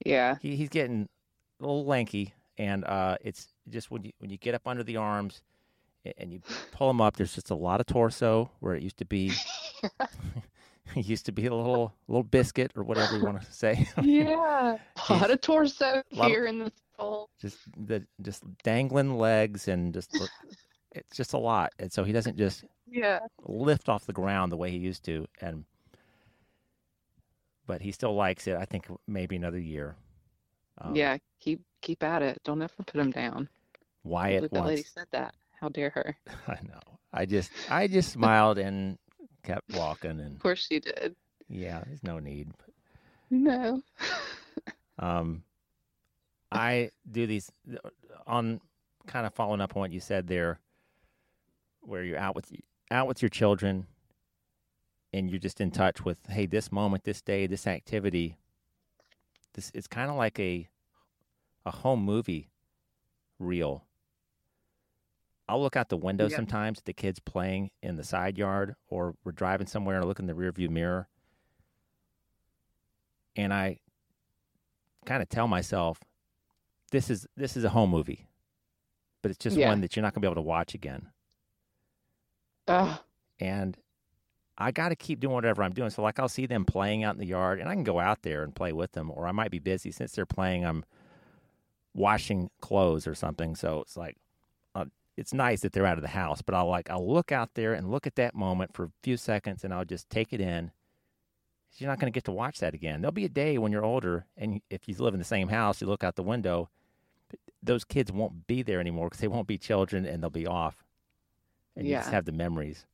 [0.05, 0.35] Yeah.
[0.41, 1.07] He, he's getting
[1.59, 4.97] a little lanky, and uh, it's just when you when you get up under the
[4.97, 5.41] arms
[6.17, 9.05] and you pull him up, there's just a lot of torso where it used to
[9.05, 9.31] be.
[10.95, 13.87] it used to be a little little biscuit or whatever you want to say.
[14.01, 14.77] Yeah.
[15.09, 17.29] A lot of torso Lot of- here in the skull.
[17.39, 20.17] just the just dangling legs and just
[20.91, 23.19] it's just a lot, and so he doesn't just Yeah.
[23.45, 25.63] lift off the ground the way he used to, and
[27.69, 28.57] but he still likes it.
[28.57, 29.95] I think maybe another year.
[30.79, 31.17] Um, Yeah.
[31.39, 32.41] Keep keep at it.
[32.43, 33.47] Don't ever put him down.
[34.03, 35.35] Wyatt that lady said that.
[35.61, 36.17] How dare her?
[36.47, 36.79] I know.
[37.13, 38.97] I just I just smiled and
[39.43, 41.15] kept walking, and Of course she did.
[41.47, 42.49] yeah, there's no need.
[43.29, 43.81] No.
[45.01, 45.43] Um,
[46.51, 47.49] I do these
[48.27, 48.59] on
[49.07, 50.59] kind of following up on what you said there,
[51.79, 52.51] where you're out with
[52.91, 53.87] out with your children,
[55.13, 58.37] and you're just in touch with, hey, this moment, this day, this activity.
[59.53, 60.69] This it's kind of like a
[61.65, 62.49] a home movie
[63.39, 63.85] reel.
[65.47, 66.35] I'll look out the window Yeah.
[66.35, 70.07] sometimes at the kids playing in the side yard, or we're driving somewhere and I
[70.07, 71.07] look in the rearview mirror,
[73.35, 73.79] and I
[75.05, 75.99] kind of tell myself,
[76.91, 78.27] this is this is a home movie,
[79.23, 79.69] but it's just Yeah.
[79.69, 81.09] one that you're not gonna be able to watch again.
[82.67, 82.99] Ugh.
[83.39, 83.77] And
[84.59, 85.89] I got to keep doing whatever I'm doing.
[85.89, 88.23] So like I'll see them playing out in the yard, and I can go out
[88.23, 90.65] there and play with them, or I might be busy since they're playing.
[90.65, 90.83] I'm
[91.93, 93.55] washing clothes or something.
[93.55, 94.17] So it's like
[94.75, 94.85] uh,
[95.15, 97.73] it's nice that they're out of the house, but I'll like I'll look out there
[97.73, 100.71] and look at that moment for a few seconds, and I'll just take it in.
[101.77, 102.99] You're not going to get to watch that again.
[102.99, 105.79] There'll be a day when you're older, and if you live in the same house,
[105.79, 106.69] you look out the window.
[107.61, 110.83] Those kids won't be there anymore because they won't be children, and they'll be off,
[111.75, 112.85] and you just have the memories.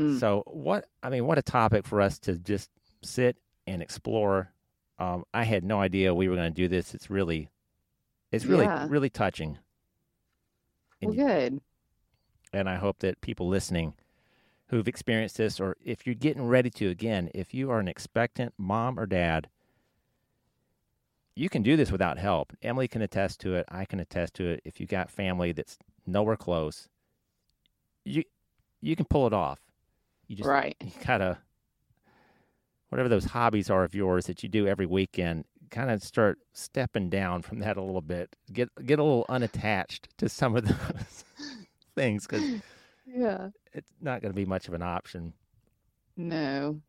[0.00, 0.18] Mm.
[0.20, 2.70] So what I mean, what a topic for us to just
[3.02, 3.36] sit
[3.66, 4.52] and explore.
[4.98, 6.94] Um, I had no idea we were going to do this.
[6.94, 7.48] It's really,
[8.32, 8.86] it's really, Yeah.
[8.88, 9.58] really touching,
[11.00, 11.60] Well, and you- good.
[12.52, 13.94] and I hope that people listening
[14.68, 18.54] who've experienced this, or if you're getting ready to again, if you are an expectant
[18.56, 19.48] mom or dad,
[21.34, 22.52] you can do this without help.
[22.62, 23.64] Emily can attest to it.
[23.68, 24.60] I can attest to it.
[24.64, 26.88] If you got family that's nowhere close,
[28.04, 28.24] you
[28.82, 29.60] you can pull it off.
[30.30, 30.76] You just Right.
[30.80, 31.38] kind gotta
[32.88, 37.10] whatever those hobbies are of yours that you do every weekend kind of start stepping
[37.10, 41.24] down from that a little bit get get a little unattached to some of those
[41.96, 42.44] things because
[43.04, 43.48] Yeah.
[43.72, 45.32] it's not going to be much of an option
[46.16, 46.80] No.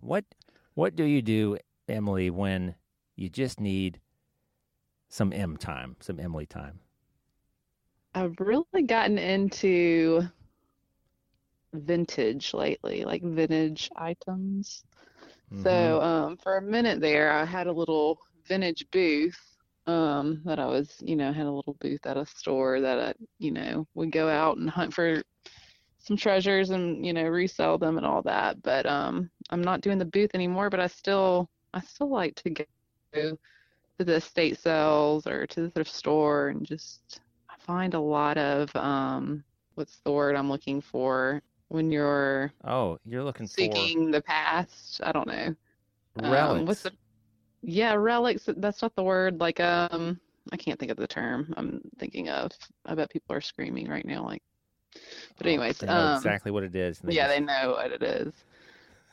[0.00, 0.26] what
[0.74, 1.56] what do you do
[1.88, 2.74] emily when
[3.16, 3.98] you just need
[5.08, 6.80] some m time some emily time
[8.14, 10.28] I've really gotten into
[11.74, 14.84] vintage lately, like vintage items.
[15.52, 15.62] Mhm.
[15.62, 18.18] So um, for a minute there, I had a little
[18.48, 19.38] vintage booth
[19.86, 23.14] um, that I was, you know, had a little booth at a store that I,
[23.38, 25.22] you know, would go out and hunt for
[25.98, 28.62] some treasures and, you know, resell them and all that.
[28.62, 32.50] But um, I'm not doing the booth anymore, but I still, I still like to
[32.50, 32.66] go
[33.98, 37.20] to the estate sales or to the thrift store and just
[37.50, 39.44] I find a lot of um,
[39.74, 41.42] what's the word I'm looking for
[41.74, 45.00] when you're oh you're looking for seeking the past.
[45.02, 45.54] I don't know.
[46.22, 46.92] Um, relics what's the
[47.62, 49.40] yeah, relics, that's not the word.
[49.40, 50.20] Like um
[50.52, 52.52] I can't think of the term I'm thinking of.
[52.86, 54.42] I bet people are screaming right now like
[55.36, 57.72] but Oh, anyways, they know um exactly what it is they yeah, just- they know
[57.72, 58.32] what it is.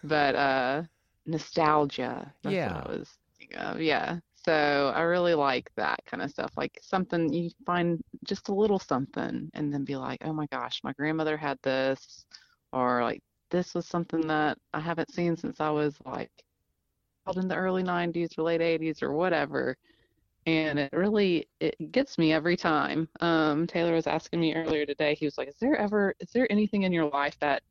[0.03, 0.83] But uh
[1.25, 2.73] nostalgia, that's Yeah.
[2.73, 3.81] what I was thinking of.
[3.81, 4.19] Yeah.
[4.45, 6.51] So I really like that kind of stuff.
[6.57, 10.81] Like something you find just a little something and then be like, oh my gosh,
[10.83, 12.25] my grandmother had this,
[12.73, 16.31] or like this was something that I haven't seen since I was like
[17.35, 19.77] in the early 90s or late 80s or whatever.
[20.45, 23.07] And it really it gets me every time.
[23.21, 25.15] Um, Taylor was asking me earlier today.
[25.15, 27.61] He was like, "Is there ever is there anything in your life that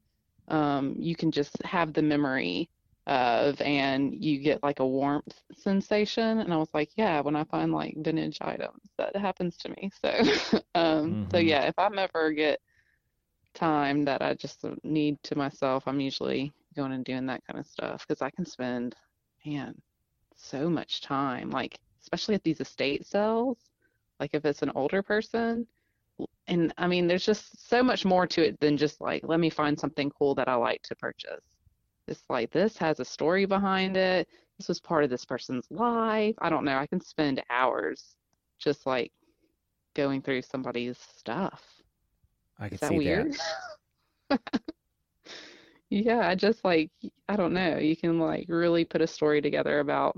[0.49, 2.71] um, you can just have the memory
[3.07, 7.45] of and you get like a warmth sensation?" And I was like, "Yeah, when I
[7.45, 11.45] find like vintage items, that happens to me." So, um, so Mhm.
[11.45, 12.61] yeah, if I'm ever get
[13.61, 17.67] time that I just need to myself, I'm usually going and doing that kind of
[17.67, 18.95] stuff because I can spend,
[19.45, 19.75] man,
[20.37, 23.59] so much time, like especially at these estate sales,
[24.19, 25.67] like if it's an older person.
[26.47, 29.51] And I mean, there's just so much more to it than just like, let me
[29.51, 31.45] find something cool that I like to purchase.
[32.09, 34.27] It's like this has a story behind it.
[34.59, 36.35] This was part of this person's life.
[36.39, 36.77] I don't know.
[36.77, 38.17] I can spend hours
[38.59, 39.13] just like
[39.95, 41.63] going through somebody's stuff.
[42.61, 43.35] I that see weird?
[44.31, 44.41] that
[45.91, 46.91] Yeah, I just like
[47.29, 47.77] I don't know.
[47.79, 50.17] You can like really put a story together about,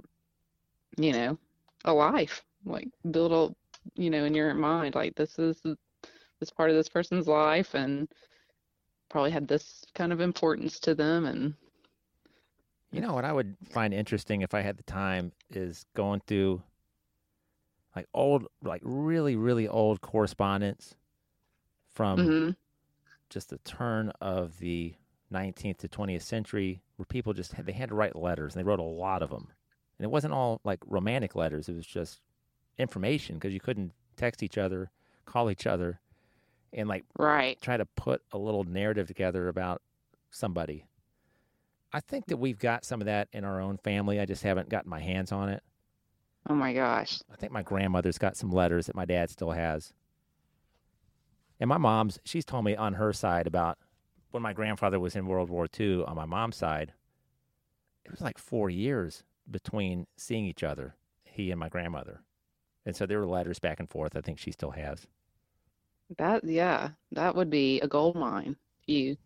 [0.99, 1.39] you know,
[1.87, 2.45] a life.
[2.65, 5.61] Like build a, you know, in your mind like this is
[6.41, 8.07] this part of this person's life and
[9.09, 11.55] probably had this kind of importance to them and
[12.93, 16.63] You know what I would find interesting if I had the time is going through
[17.97, 20.95] like old, like really, really old correspondence
[21.93, 22.57] from Mhm.
[23.29, 24.95] just the turn of the
[25.31, 28.67] 19th to 20th century, where people just had, they had to write letters, and they
[28.69, 29.49] wrote a lot of them,
[29.99, 31.69] and it wasn't all like romantic letters.
[31.69, 32.21] It was just
[32.79, 34.91] information because you couldn't text each other,
[35.25, 36.01] call each other,
[36.73, 37.61] and like right.
[37.61, 39.83] try to put a little narrative together about
[40.31, 40.87] somebody.
[41.93, 44.19] I think that we've got some of that in our own family.
[44.19, 45.63] I just haven't gotten my hands on it.
[46.49, 47.21] Oh my gosh.
[47.31, 49.93] I think my grandmother's got some letters that my dad still has.
[51.63, 53.79] And my mom's, she's told me on her side about
[54.33, 56.93] when my grandfather was in World War II on my mom's side,
[58.05, 62.21] it was like four years between seeing each other, he and my grandmother.
[62.85, 64.17] And so there were letters back and forth.
[64.17, 65.07] I think she still has.
[66.19, 68.57] That yeah, that would be a gold mine
[68.89, 69.17] you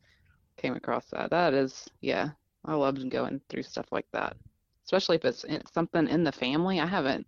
[0.59, 1.31] came across that.
[1.31, 2.33] That is, yeah,
[2.67, 4.37] I love going through stuff like that,
[4.85, 6.81] especially if it's in, something in the family.
[6.81, 7.27] I haven't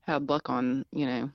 [0.00, 1.30] had luck on, you know,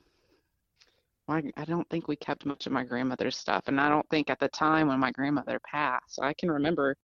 [1.27, 4.29] my, I don't think we kept much of my grandmother's stuff, and I don't think
[4.29, 6.95] at the time when my grandmother passed, I can remember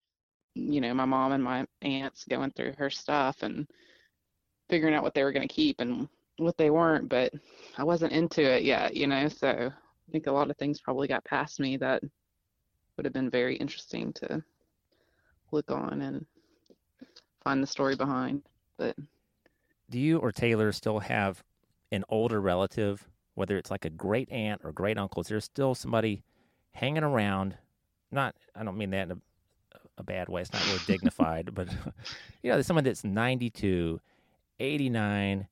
[0.56, 3.68] you know, my mom and my aunts going through her stuff and
[4.70, 6.08] figuring out what they were going to keep and
[6.38, 7.34] what they weren't, but
[7.78, 11.08] I wasn't into it yet, you know, so I think a lot of things probably
[11.08, 12.04] got past me that
[12.96, 14.44] would have been very interesting to
[15.52, 16.26] look on and
[17.44, 18.44] find the story behind.
[18.78, 18.96] But
[19.90, 21.44] do you or Taylor still have
[21.92, 25.22] an older relative, whether it's like a great aunt or great uncle?
[25.22, 26.24] Is there still somebody
[26.72, 27.58] hanging around?
[28.12, 29.18] Not, I don't mean that in a,
[29.98, 30.42] a bad way.
[30.42, 31.68] It's not really dignified, but
[32.44, 34.00] you know, there's someone that's 92,
[34.60, 35.48] 89,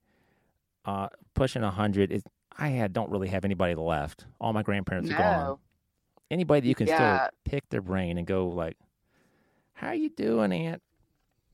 [0.86, 2.12] uh, pushing 100.
[2.12, 2.24] It,
[2.58, 4.26] I had don't really have anybody left.
[4.40, 5.16] All my grandparents no.
[5.16, 5.58] are gone.
[6.30, 6.96] Anybody that you can Yeah.
[6.96, 8.78] still pick their brain and go like,
[9.74, 10.82] "How you doing, Aunt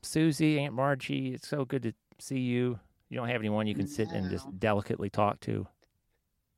[0.04, 1.34] Susie, Aunt Margie?
[1.34, 4.46] It's so good to see you." You don't have anyone you can sit and just
[4.60, 5.68] delicately talk to.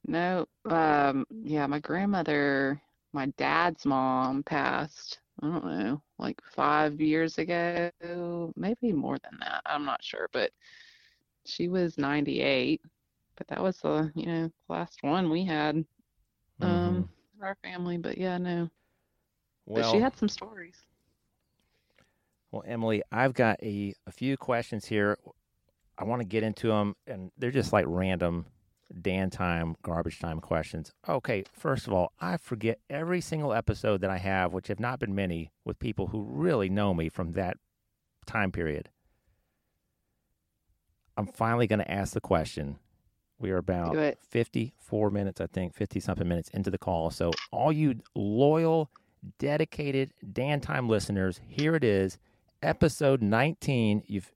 [0.09, 2.81] No, um, yeah, my grandmother,
[3.13, 7.91] my dad's mom passed, I don't know, like five years ago,
[8.55, 9.61] maybe more than that.
[9.67, 10.51] I'm not sure, but
[11.45, 12.81] she was 98.
[13.37, 15.85] But that was the, you know, last one we had, Mhm.
[16.67, 17.99] um, in our family.
[17.99, 18.67] But yeah, no.
[19.67, 20.87] But well, she had some stories.
[22.51, 25.19] Well, Emily, I've got a, a few questions here.
[25.99, 28.47] I want to get into them, and they're just like random
[29.01, 30.91] Dan time, garbage time questions.
[31.07, 34.99] Okay, first of all, I forget every single episode that I have, which have not
[34.99, 37.57] been many, with people who really know me from that
[38.25, 38.89] time period.
[41.17, 42.79] I'm finally going to ask the question.
[43.39, 43.95] We are about
[44.29, 47.09] 54 minutes, I think, 50 something minutes into the call.
[47.09, 48.89] So, all you loyal,
[49.37, 52.17] dedicated Dan Time listeners, here it is,
[52.61, 54.03] episode 19.
[54.07, 54.31] You've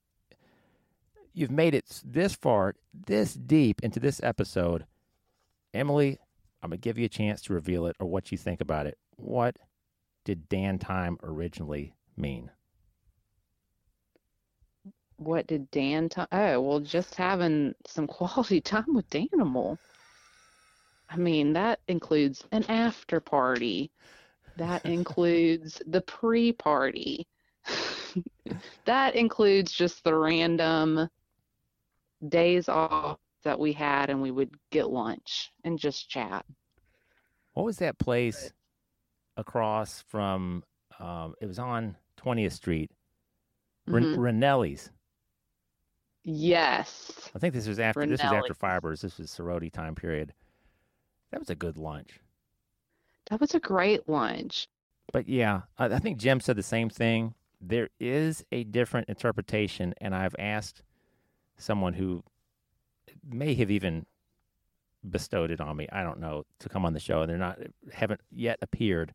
[1.34, 2.74] you've made it this far,
[3.06, 4.86] this deep into this episode.
[5.74, 6.18] Emily,
[6.62, 8.86] I'm going to give you a chance to reveal it or what you think about
[8.86, 8.96] it.
[9.16, 9.56] What
[10.24, 12.50] did Dan Time originally mean?
[15.16, 16.26] What did Dan time?
[16.32, 19.78] Oh, well, just having some quality time with Danimal.
[21.08, 23.90] I mean, that includes an after party.
[24.56, 27.26] That includes the pre-party.
[28.84, 31.08] That includes just the random
[32.28, 36.44] days off that we had and we would get lunch and just chat.
[37.52, 38.52] What was that place
[39.36, 40.64] across from?
[40.98, 42.90] Um, it was on 20th Street,
[43.86, 44.18] Ren- Mhm.
[44.18, 44.90] Ranelli's.
[46.22, 47.30] Yes.
[47.34, 49.02] I think this was after this was after Fibers.
[49.02, 50.32] This was sorority time period.
[51.30, 52.20] That was a good lunch.
[53.28, 54.68] That was a great lunch.
[55.12, 57.34] But yeah, I, I think Jim said the same thing.
[57.60, 60.82] There is a different interpretation, and I've asked
[61.56, 62.22] someone who
[63.28, 64.06] may have even
[65.08, 65.88] bestowed it on me.
[65.92, 67.58] I don't know to come on the show, and they're not
[67.92, 69.12] haven't yet appeared.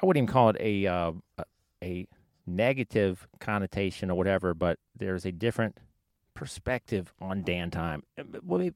[0.00, 1.12] I wouldn't even call it a uh,
[1.82, 2.08] a-
[2.46, 5.78] negative connotation or whatever, but there's a different
[6.34, 8.02] perspective on Dan time.
[8.18, 8.70] Uh, We'll,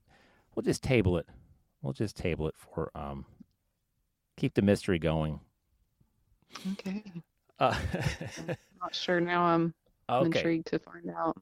[0.54, 1.26] we'll just table it.
[1.80, 3.24] We'll just table it for um,
[4.36, 5.40] keep the mystery going.
[6.72, 7.02] Okay.
[7.58, 7.74] Uh,
[8.48, 9.42] I'm Not sure now.
[9.44, 9.72] I'm
[10.08, 10.40] I'm okay.
[10.40, 11.36] intrigued to find out.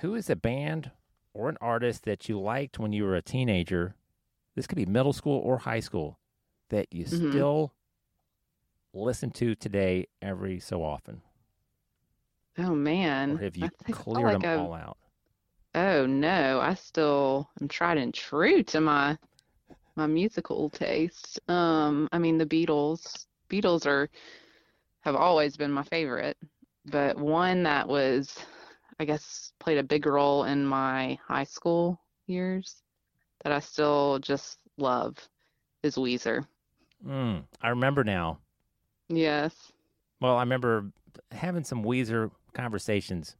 [0.00, 0.90] Who is a band
[1.34, 3.94] or an artist that you liked when you were a teenager?
[4.54, 6.18] This could be middle school or high school
[6.70, 7.30] that you Mhm.
[7.30, 7.74] still
[8.92, 11.22] listen to today every so often,
[12.56, 13.32] Oh man.
[13.32, 14.98] or have you I think- I feel cleared like them I've- all out?
[15.74, 19.18] Oh no, I still am tried and true to my
[19.94, 21.40] my musical taste.
[21.50, 23.26] Um, I mean the Beatles.
[23.48, 24.08] Beatles are
[25.00, 26.38] have always been my favorite,
[26.86, 28.38] but one that was
[29.00, 32.82] I guess played a big role in my high school years
[33.42, 35.16] that I still just love
[35.82, 36.46] is Weezer.
[37.06, 38.38] Mm, I remember now.
[39.08, 39.72] Yes.
[40.20, 40.90] Well, I remember
[41.30, 43.36] having some Weezer conversations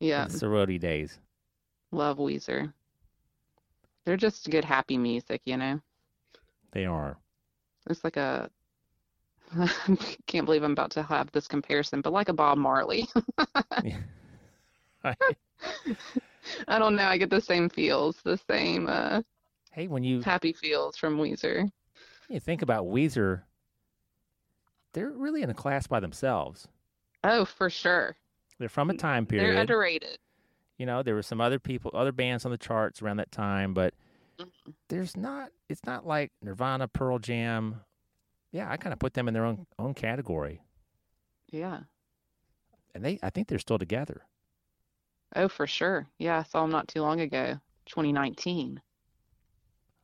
[0.00, 1.20] Yeah, the sorority days.
[1.92, 2.72] love Weezer.
[4.04, 5.80] They're just good happy music, you know.
[6.72, 7.16] They are.
[7.88, 8.50] It's like a
[10.26, 13.08] can't believe I'm about to have this comparison, but like a Bob Marley.
[16.68, 19.22] I don't know, I get the same feels, the same uh
[19.72, 21.70] hey, when you happy feels from Weezer.
[22.28, 23.42] you think about Weezer,
[24.92, 26.66] they're really in a class by themselves.
[27.24, 28.16] Oh, for sure.
[28.58, 29.54] They're from a time period.
[29.54, 30.18] They're underrated.
[30.78, 33.74] You know, there were some other people, other bands on the charts around that time,
[33.74, 33.94] but
[34.38, 34.74] Mhm.
[34.88, 35.50] there's not.
[35.68, 37.80] It's not like Nirvana, Pearl Jam.
[38.52, 40.62] Yeah, I kind of put them in their own own category,
[41.50, 41.80] Yeah.
[42.94, 43.18] and they.
[43.22, 44.22] I think they're still together.
[45.36, 46.06] Oh, for sure.
[46.18, 48.80] Yeah, I saw them not too long ago, 2019.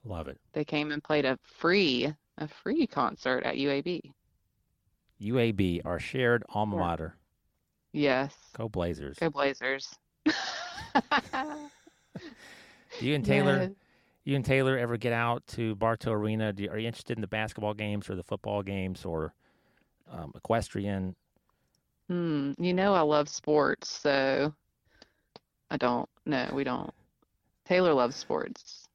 [0.05, 0.39] Love it.
[0.53, 4.01] They came and played a free a free concert at UAB.
[5.21, 7.17] UAB, our shared alma mater.
[7.93, 8.35] Yes.
[8.57, 9.19] Go Blazers.
[9.19, 9.95] Go Blazers.
[10.27, 10.33] Do
[13.01, 13.71] you and Taylor,
[14.25, 16.53] you and Taylor ever get out to Bartow Arena?
[16.53, 19.33] Do you, are you interested in the basketball games or the football games or
[20.11, 21.15] um, equestrian?
[22.09, 22.53] Hmm.
[22.59, 24.53] You know I love sports, so
[25.71, 26.09] I don't.
[26.27, 26.93] No, we don't.
[27.65, 28.87] Taylor loves sports.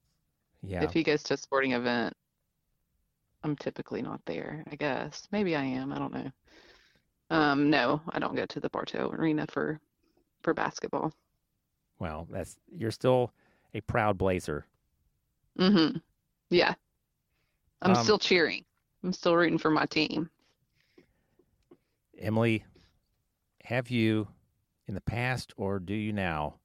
[0.61, 0.83] Yeah.
[0.83, 2.13] If he goes to a sporting event,
[3.43, 5.27] I'm typically not there, I guess.
[5.31, 6.31] Maybe I am, I don't know.
[7.31, 9.79] Um, no, I don't go to the Bartow Arena for
[10.41, 11.13] for basketball.
[11.99, 13.31] well, that's you're still
[13.73, 14.65] a proud Blazer.
[15.59, 15.97] Mm-hmm.
[16.49, 16.73] Yeah.
[17.81, 18.63] I'm Um, still cheering.
[19.03, 20.29] I'm still rooting for my team.
[22.17, 22.63] Emily,
[23.63, 24.27] have you
[24.89, 26.55] in the past or do you now?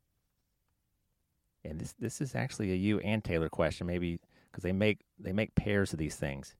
[1.64, 4.18] And this this is actually a you and Taylor question, maybe
[4.50, 6.56] because they make they make pairs of these things.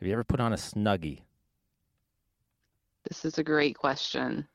[0.00, 1.20] Have you ever put on a snuggie?
[3.08, 4.48] This is a great question.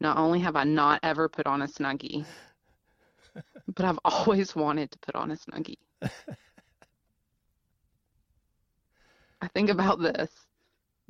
[0.00, 2.24] Not only have I not ever put on a Snuggie,
[3.74, 5.78] but I've always wanted to put on a Snuggie.
[9.40, 10.30] I think about this,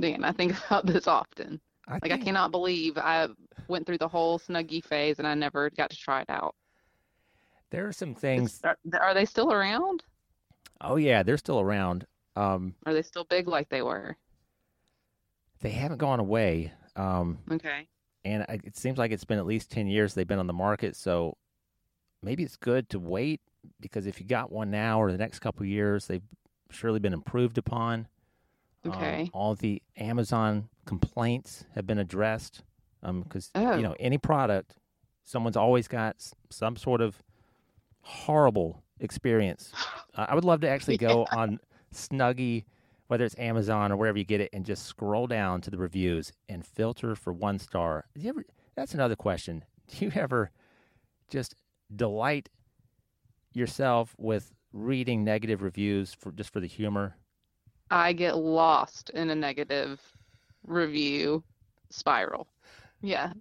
[0.00, 0.24] Dan.
[0.24, 1.60] I think about this often.
[1.88, 3.28] I Like I cannot believe I
[3.66, 6.54] went through the whole Snuggie phase and I never got to try it out.
[7.70, 8.60] there are some things.
[8.64, 10.02] Are, are they still around?
[10.80, 12.06] Oh yeah, they're still around.
[12.36, 14.16] Um, Are they still big like they were?
[15.60, 16.72] they haven't gone away.
[16.94, 17.88] Um, Okay.
[18.24, 20.94] and it seems like it's been at least 10 years they've been on the market
[20.96, 21.36] so
[22.22, 23.40] maybe it's good to wait
[23.80, 26.22] because if you got one now or the next couple of years they've
[26.70, 28.06] surely been improved upon
[28.88, 29.30] Um, Okay.
[29.32, 32.62] all the amazon complaints have been addressed
[33.02, 33.76] because Oh.
[33.76, 34.76] you know any product
[35.24, 37.22] someone's always got s- some sort of
[38.00, 39.72] horrible experience.
[40.14, 41.60] Uh, i would love to actually go on
[41.94, 42.64] snuggie
[43.06, 46.32] whether it's amazon or wherever you get it and just scroll down to the reviews
[46.48, 48.04] and filter for one star.
[48.16, 49.64] Do you ever that's another question.
[49.86, 50.50] Do you ever
[51.30, 51.54] just
[51.94, 52.48] delight
[53.52, 57.16] yourself with reading negative reviews for just for the humor
[57.90, 60.00] I get lost in a negative
[60.66, 61.42] review
[61.90, 62.46] spiral.
[63.00, 63.32] Yeah.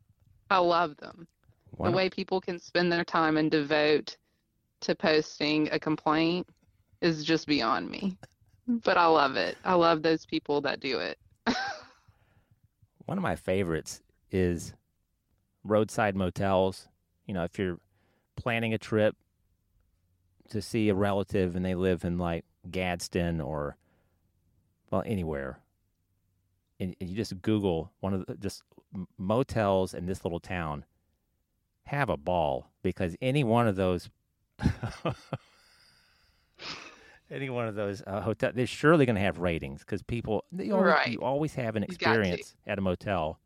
[0.50, 1.28] I love them.
[1.72, 4.18] One The way people can spend their time and devote
[4.82, 6.48] to posting a complaint
[7.02, 8.18] is just beyond me.
[8.68, 9.58] But I love it.
[9.64, 11.18] I love those people that do it.
[13.06, 14.74] One of my favorites is
[15.64, 16.88] roadside motels.
[17.26, 17.80] You know, if you're
[18.36, 19.16] planning a trip
[20.50, 23.78] to see a relative and they live in like Gadsden or
[24.92, 25.60] well anywhere,
[26.80, 28.64] and, and you just Google one of the just
[29.18, 30.86] motels in this little town,
[31.86, 34.10] have a ball because any one of those.
[37.30, 40.74] Any one of those uh, hotel, they're surely going to have ratings because people, you
[40.74, 41.08] always, Right.
[41.10, 42.18] you always have an You got to.
[42.20, 43.38] experience at a motel.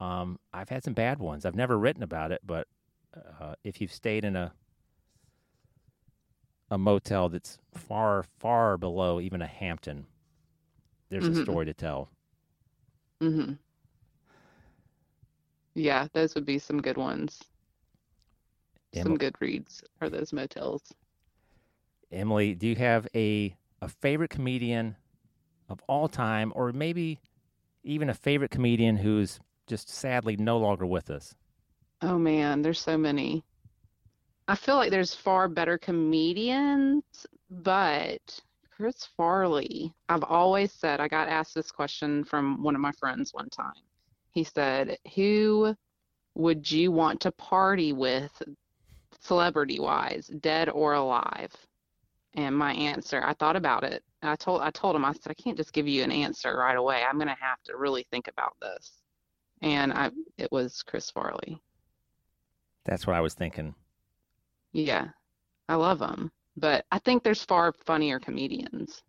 [0.00, 1.44] Um, I've had some bad ones.
[1.44, 2.68] I've never written about it, but
[3.14, 4.52] uh, if you've stayed in a
[6.70, 10.06] a motel that's far, far below even a Hampton,
[11.08, 11.34] there's a Mhm.
[11.34, 12.10] story to tell.
[13.20, 13.58] hmm
[15.76, 17.40] Yeah, those would be some good ones.
[18.92, 20.92] Some good reads are those motels.
[22.10, 24.96] Emily, do you have a a favorite comedian
[25.68, 27.20] of all time, or maybe
[27.84, 31.34] even a favorite comedian who's just sadly no longer with us?
[32.00, 33.44] Oh man, there's so many.
[34.48, 37.04] I feel like there's far better comedians,
[37.50, 38.40] but
[38.76, 43.32] Chris Farley, I've always said, I got asked this question from one of my friends
[43.32, 43.72] one time.
[44.32, 45.74] He said, Who
[46.34, 48.30] would you want to party with,
[49.20, 51.54] celebrity wise, dead or alive?
[52.34, 54.04] And my answer, I thought about it.
[54.22, 56.76] I told I told him, I said, I can't just give you an answer right
[56.76, 57.02] away.
[57.02, 58.92] I'm gonna have to really think about this.
[59.62, 61.62] And I it was Chris Farley.
[62.84, 63.74] That's what I was thinking.
[64.72, 65.08] Yeah,
[65.66, 69.02] I love them, but I think there's far funnier comedians.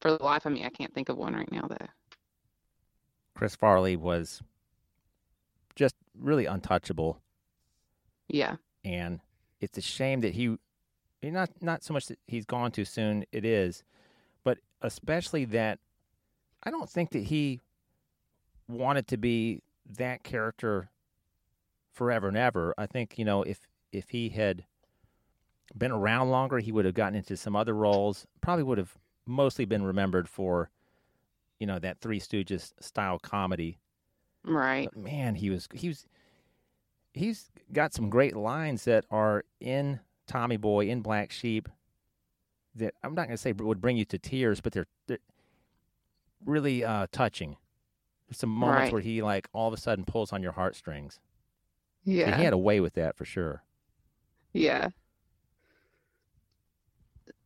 [0.00, 1.86] For the life of me, I can't think of one right now, though.
[3.34, 4.42] Chris Farley was
[5.74, 7.20] just really untouchable,
[8.28, 9.20] Yeah, and
[9.60, 10.56] it's a shame that he
[11.22, 13.24] not not so much that he's gone too soon.
[13.32, 13.84] It is,
[14.44, 15.78] but especially that
[16.62, 17.60] I don't think that he
[18.68, 19.62] wanted to be
[19.98, 20.90] that character
[21.92, 22.74] forever and ever.
[22.78, 23.60] I think you know if
[23.92, 24.64] if he had
[25.76, 28.26] been around longer, he would have gotten into some other roles.
[28.40, 28.96] Probably would have
[29.26, 30.70] mostly been remembered for
[31.58, 33.78] you know that Three Stooges style comedy.
[34.44, 34.88] right.
[34.92, 36.06] But man, he was he was
[37.12, 41.68] he's got some great lines that are in Tommy Boy in Black Sheep
[42.76, 45.18] that I'm not going to say would bring you to tears, but they're, they're
[46.44, 47.56] really uh, touching.
[48.28, 48.92] There's some moments Right.
[48.92, 51.18] where he like all of a sudden pulls on your heartstrings.
[52.06, 52.36] And Yeah.
[52.36, 53.64] he had a way with that for sure.
[54.52, 54.90] Yeah.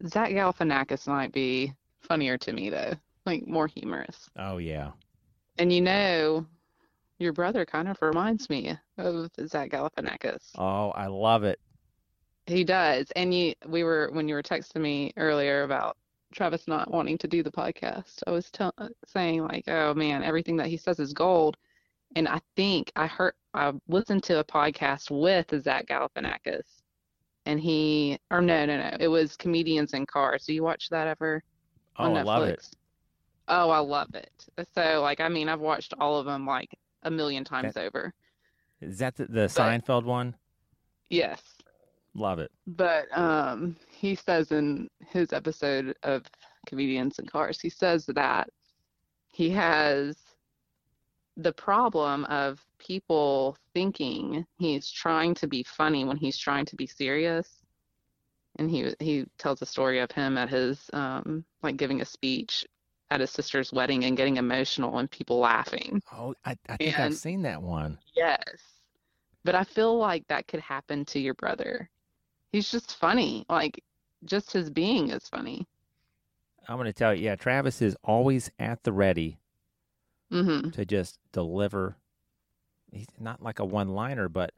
[0.06, 2.94] Zach Galifianakis might be funnier to me though,
[3.26, 4.28] like more humorous.
[4.36, 4.90] Oh yeah.
[5.58, 6.46] And you know,
[7.18, 10.50] your brother kind of reminds me of Zach Galifianakis.
[10.58, 11.60] Oh, I love it.
[12.46, 13.10] He does.
[13.16, 15.96] And you, we were when you were texting me earlier about
[16.34, 18.22] Travis not wanting to do the podcast.
[18.26, 18.74] I was tell,
[19.06, 21.56] saying like, oh man, everything that he says is gold.
[22.16, 26.82] And I think I heard I listened to a podcast with Zach Galifianakis,
[27.46, 30.44] and he or no no no, it was Comedians in Cars.
[30.46, 31.42] Do you watch that ever
[31.96, 32.58] Oh, on I love it.
[32.58, 32.70] Netflix?
[33.46, 34.30] Oh, I love it.
[34.74, 36.70] So like, I mean, I've watched all of them like
[37.02, 38.12] a million times over.
[38.80, 40.34] Is that the, the Seinfeld one?
[41.10, 41.40] Yes.
[42.14, 42.50] Love it.
[42.66, 46.22] But um, he says in his episode of
[46.66, 48.48] Comedians in Cars, he says that
[49.28, 50.16] he has
[51.36, 56.86] the problem of people thinking he's trying to be funny when he's trying to be
[56.86, 57.48] serious.
[58.56, 62.64] And he he tells a story of him at his um, like giving a speech
[63.10, 66.00] at his sister's wedding and getting emotional and people laughing.
[66.12, 67.98] Oh, I, I think I've And- seen that one.
[68.14, 68.42] Yes.
[69.44, 71.90] But I feel like that could happen to your brother.
[72.52, 73.44] He's just funny.
[73.50, 73.82] Like,
[74.24, 75.66] just his being is funny.
[76.66, 79.36] I'm going to tell you, yeah, Travis is always at the ready
[80.34, 81.96] hmm to just deliver.
[82.92, 84.52] He's not like a one liner, but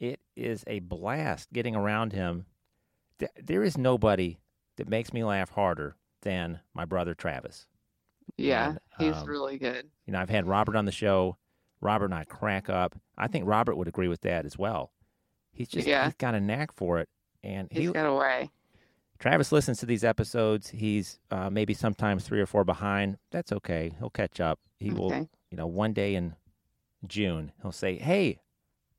[0.00, 2.46] it is a blast getting around him.
[3.42, 4.38] There is nobody
[4.76, 7.66] that makes me laugh harder than my brother Travis.
[8.36, 9.88] Yeah, And, he's um, really good.
[10.06, 11.36] You know, I've had Robert on the show.
[11.80, 12.94] Robert and I crack up.
[13.16, 14.92] I think Robert would agree with that as well.
[15.52, 16.04] He's just Yeah.
[16.04, 17.08] he's got a knack for it,
[17.42, 18.50] and He's he got a way.
[19.18, 20.70] Travis listens to these episodes.
[20.70, 23.18] He's uh, maybe sometimes three or four behind.
[23.30, 23.92] That's okay.
[23.98, 24.60] He'll catch up.
[24.78, 25.10] He will,
[25.50, 26.36] you know, one day in
[27.06, 28.40] June, he'll say, "Hey,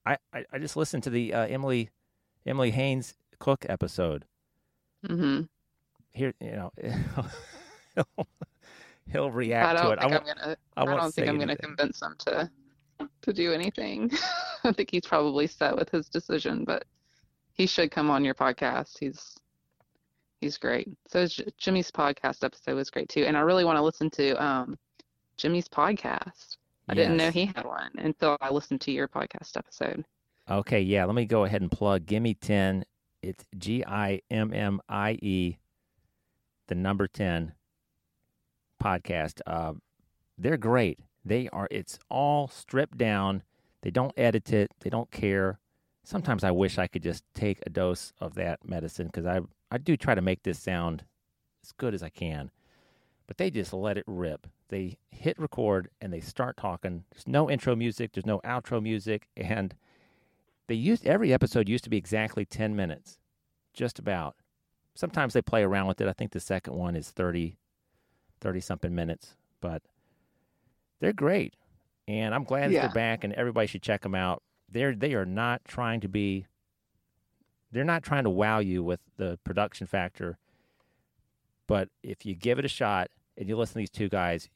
[0.05, 1.89] I I, I just listened to the uh, Emily
[2.45, 4.26] Emily Hanes Cook episode.
[5.07, 5.41] hmm
[6.13, 6.72] Here, you know,
[7.95, 8.28] he'll,
[9.11, 9.99] he'll react to it.
[9.99, 10.57] I think won't, I'm gonna.
[10.78, 12.49] I I don't think I'm gonna convince him to
[13.22, 14.11] to do anything.
[14.63, 16.84] I think he's probably set with his decision, but
[17.53, 18.97] he should come on your podcast.
[18.99, 19.36] He's
[20.41, 20.89] he's great.
[21.07, 24.43] So J- Jimmy's podcast episode was great too, and I really want to listen to
[24.43, 24.77] um
[25.37, 26.57] Jimmy's podcast.
[26.87, 30.03] I didn't know he had one until I listened to your podcast episode.
[30.49, 31.05] Okay, yeah.
[31.05, 32.83] Let me go ahead and plug Gimme 10.
[33.21, 35.57] It's G I M M I E,
[36.67, 37.53] the number 10
[38.81, 39.41] podcast.
[39.45, 39.73] Uh,
[40.37, 40.99] they're great.
[41.23, 43.43] They are, it's all stripped down.
[43.81, 45.59] They don't edit it, they don't care.
[46.10, 49.78] Sometimes I wish I could just take a dose of that medicine because I, I
[49.78, 51.03] do try to make this sound
[51.64, 52.49] as good as I can.
[53.28, 54.47] But they just let it rip.
[54.70, 57.03] They hit record and they start talking.
[57.12, 59.76] There's no intro music, there's no outro music, and
[60.66, 63.20] they used every episode used to be exactly 10 minutes
[63.74, 64.36] just about
[64.95, 67.55] sometimes they play around with it i think the second one is 30
[68.41, 69.84] 30 something minutes but
[70.99, 71.53] they're great
[72.07, 72.82] and i'm glad that Yeah.
[72.82, 74.41] they're back and everybody should check them out
[74.72, 76.45] they're they are not trying to be
[77.72, 80.38] they're not trying to wow you with the production factor
[81.67, 84.49] but if you give it a shot and you listen to these two guys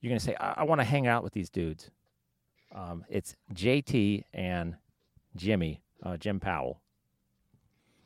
[0.00, 1.90] you're going to say i, I want to hang out with these dudes
[2.74, 4.76] um, it's jt and
[5.36, 6.80] Jimmy, uh, Jim Powell.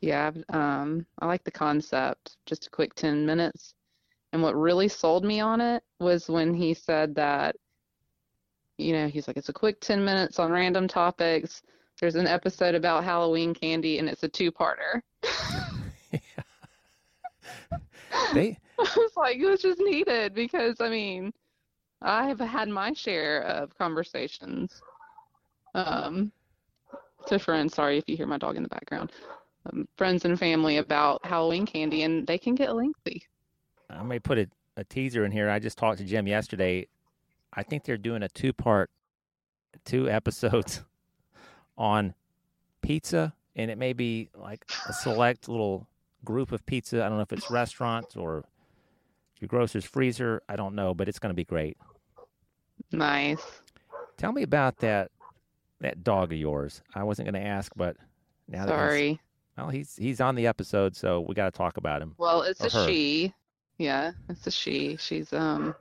[0.01, 2.37] Yeah, um, I like the concept.
[2.45, 3.73] Just a quick 10 minutes.
[4.33, 7.55] And what really sold me on it was when he said that,
[8.77, 11.61] you know, he's like, it's a quick 10 minutes on random topics.
[11.99, 15.01] There's an episode about Halloween candy, and it's a two-parter.
[18.33, 21.33] They, I was like, it was just needed because, I mean,
[22.01, 24.81] I have had my share of conversations
[25.73, 26.31] um,
[27.27, 27.73] to friends.
[27.75, 29.11] Sorry if you hear my dog in the background.
[29.65, 33.23] Um, friends and family about Halloween candy, and they can get lengthy.
[33.89, 34.47] I may put a,
[34.77, 35.49] a teaser in here.
[35.49, 36.87] I just talked to Jim yesterday.
[37.57, 38.91] I think they're doing a two part,
[39.83, 40.83] two episodes
[41.77, 42.13] on
[42.83, 45.87] pizza, and it may be like a select little
[46.23, 47.03] group of pizza.
[47.03, 48.45] I don't know if it's restaurants or
[49.39, 50.43] your grocer's freezer.
[50.47, 51.77] I don't know, but it's going to be great.
[52.91, 53.41] Nice.
[54.17, 55.09] Tell me about that
[55.81, 56.83] that dog of yours.
[56.93, 57.97] I wasn't going to ask, but
[58.47, 59.19] now that Sorry.
[59.57, 62.13] well, he's he's on the episode, so we got to talk about him.
[62.19, 62.87] Well, it's a her.
[62.87, 63.33] she.
[63.79, 64.97] Yeah, it's a she.
[64.97, 65.75] She's um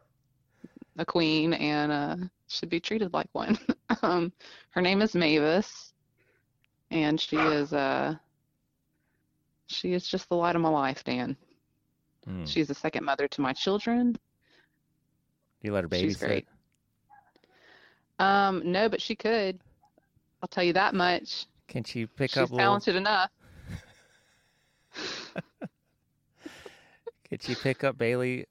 [0.98, 2.16] a queen and uh
[2.48, 3.58] should be treated like one.
[4.02, 4.32] Um,
[4.70, 5.92] her name is Mavis,
[6.90, 8.14] and she is uh
[9.68, 11.36] she is just the light of my life, Dan.
[12.24, 12.44] Hmm.
[12.44, 14.16] She's a second mother to my children.
[15.62, 16.16] You let her She's babysit?
[16.16, 16.46] great.
[18.18, 19.58] Um, no, but she could.
[20.42, 21.46] I'll tell you that much.
[21.68, 22.58] Can she pick She's up little?
[22.58, 23.30] talented enough.
[27.28, 28.46] Could she pick up Bailey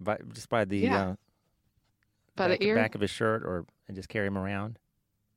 [0.00, 0.94] by just by the Yeah.
[0.94, 1.14] uh,
[2.38, 2.74] By the back, ear?
[2.76, 4.78] back of his shirt, or and just carry him around?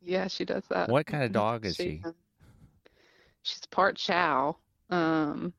[0.02, 0.90] Yeah, she does that.
[0.90, 2.12] What kind of dog is She- she?
[3.44, 4.58] She's part Chow.
[4.90, 5.54] Um,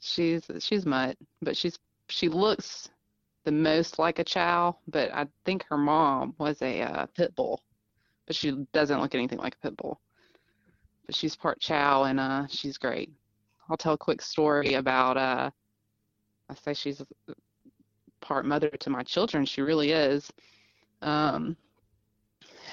[0.00, 1.78] she's she's mutt, but she's
[2.08, 2.90] she looks
[3.44, 4.76] the most like a Chow.
[4.88, 7.62] But I think her mom was a uh, pit bull,
[8.26, 10.00] but she doesn't look anything like a pit bull.
[11.06, 13.10] But she's part Chow, and uh, she's great.
[13.68, 15.50] I'll tell a quick story about uh,
[16.50, 17.02] I say she's
[18.24, 19.44] part mother to my children.
[19.44, 20.32] She really is.
[21.02, 21.56] Um,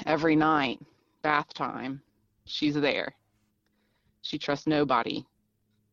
[0.05, 0.79] every night,
[1.21, 2.01] bath time,
[2.45, 3.13] she's there.
[4.21, 5.25] She trusts nobody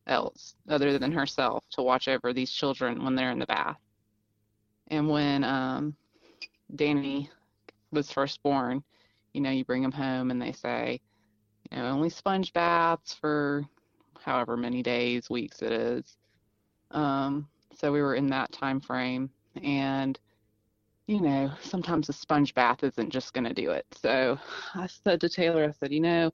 [0.07, 3.79] else other than herself to watch over these children when they're in the bath.
[4.89, 5.95] And when um,
[6.75, 7.29] Dani
[7.91, 8.83] was first born,
[9.35, 11.01] you know, you bring him home and they say,
[11.71, 13.65] you know, only sponge baths for
[14.21, 16.17] however many days, weeks it is.
[16.91, 19.31] Um, so we were in that time frame,
[19.65, 20.19] and
[21.09, 23.87] you know, sometimes a sponge bath isn't just going to do it.
[23.93, 24.39] So
[24.75, 26.33] I said to Taylor, I said, you know,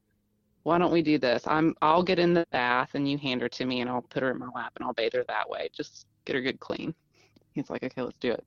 [0.65, 1.45] why don't we do this?
[1.47, 4.23] I'm I'll get in the bath and you hand her to me and I'll put
[4.23, 5.71] her in my lap and I'll bathe her that way.
[5.75, 6.95] Just get her good clean.
[7.55, 8.45] He's like, okay, let's do it.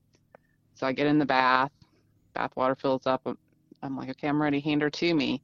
[0.76, 1.72] So I get in the bath,
[2.34, 3.22] bath water fills up.
[3.26, 3.38] I'm-
[3.82, 4.60] I'm like, okay, I'm ready.
[4.60, 5.42] Hand her to me.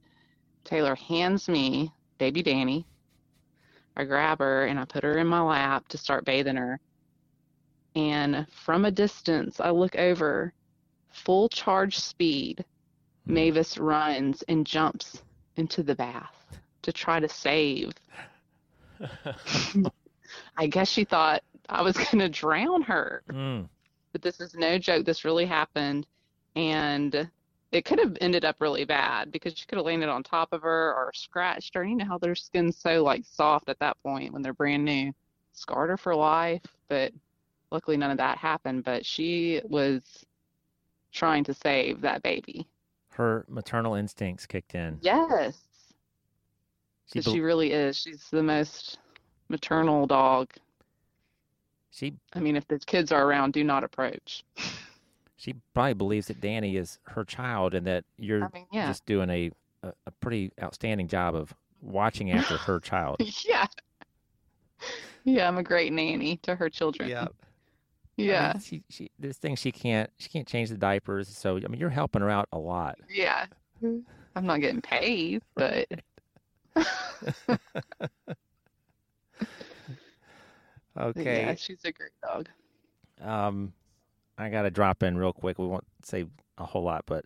[0.65, 2.85] Taylor hands me baby Dani.
[3.97, 6.79] I grab her and I put her in my lap to start bathing her.
[7.95, 10.53] And from a distance, I look over,
[11.09, 12.65] full charge speed.
[13.25, 15.23] Mavis runs and jumps
[15.55, 17.93] into the bath to try to save.
[20.57, 23.23] I guess she thought I was going to drown her.
[23.29, 23.67] Mm.
[24.11, 25.05] But this is no joke.
[25.05, 26.07] This really happened.
[26.55, 27.29] And
[27.71, 30.61] it could have ended up really bad because she could have landed on top of
[30.61, 31.83] her or scratched her.
[31.83, 35.11] You know how their skin's so like soft at that point when they're brand new.
[35.53, 36.61] Scarred her for life.
[36.87, 37.11] But
[37.71, 38.83] luckily none of that happened.
[38.83, 40.01] But she was
[41.11, 42.67] trying to save that baby.
[43.09, 44.97] Her maternal instincts kicked in.
[45.01, 45.57] Yes.
[47.07, 47.97] She, 'Cause bel- she really is.
[47.97, 48.97] She's the most
[49.47, 50.51] maternal dog.
[51.91, 54.43] she I mean, if the kids are around, do not approach.
[55.37, 58.87] she probably believes that Dani is her child and that you're I mean, yeah.
[58.87, 59.51] just doing a,
[59.83, 63.17] a, a pretty outstanding job of watching after her child.
[63.45, 63.67] Yeah.
[65.23, 67.09] Yeah, I'm a great nanny to her children.
[67.15, 67.27] I
[68.17, 68.53] Yeah.
[68.53, 71.27] mean, she, she, there's things she can't she can't change the diapers.
[71.29, 72.97] So I mean, you're helping her out a lot.
[73.09, 73.45] Yeah.
[73.83, 75.87] I'm not getting paid, but
[80.97, 81.41] Okay.
[81.41, 82.47] yeah, she's a great dog.
[83.21, 83.73] Um,
[84.37, 85.59] I got to drop in real quick.
[85.59, 86.25] We won't say
[86.57, 87.25] a whole lot, but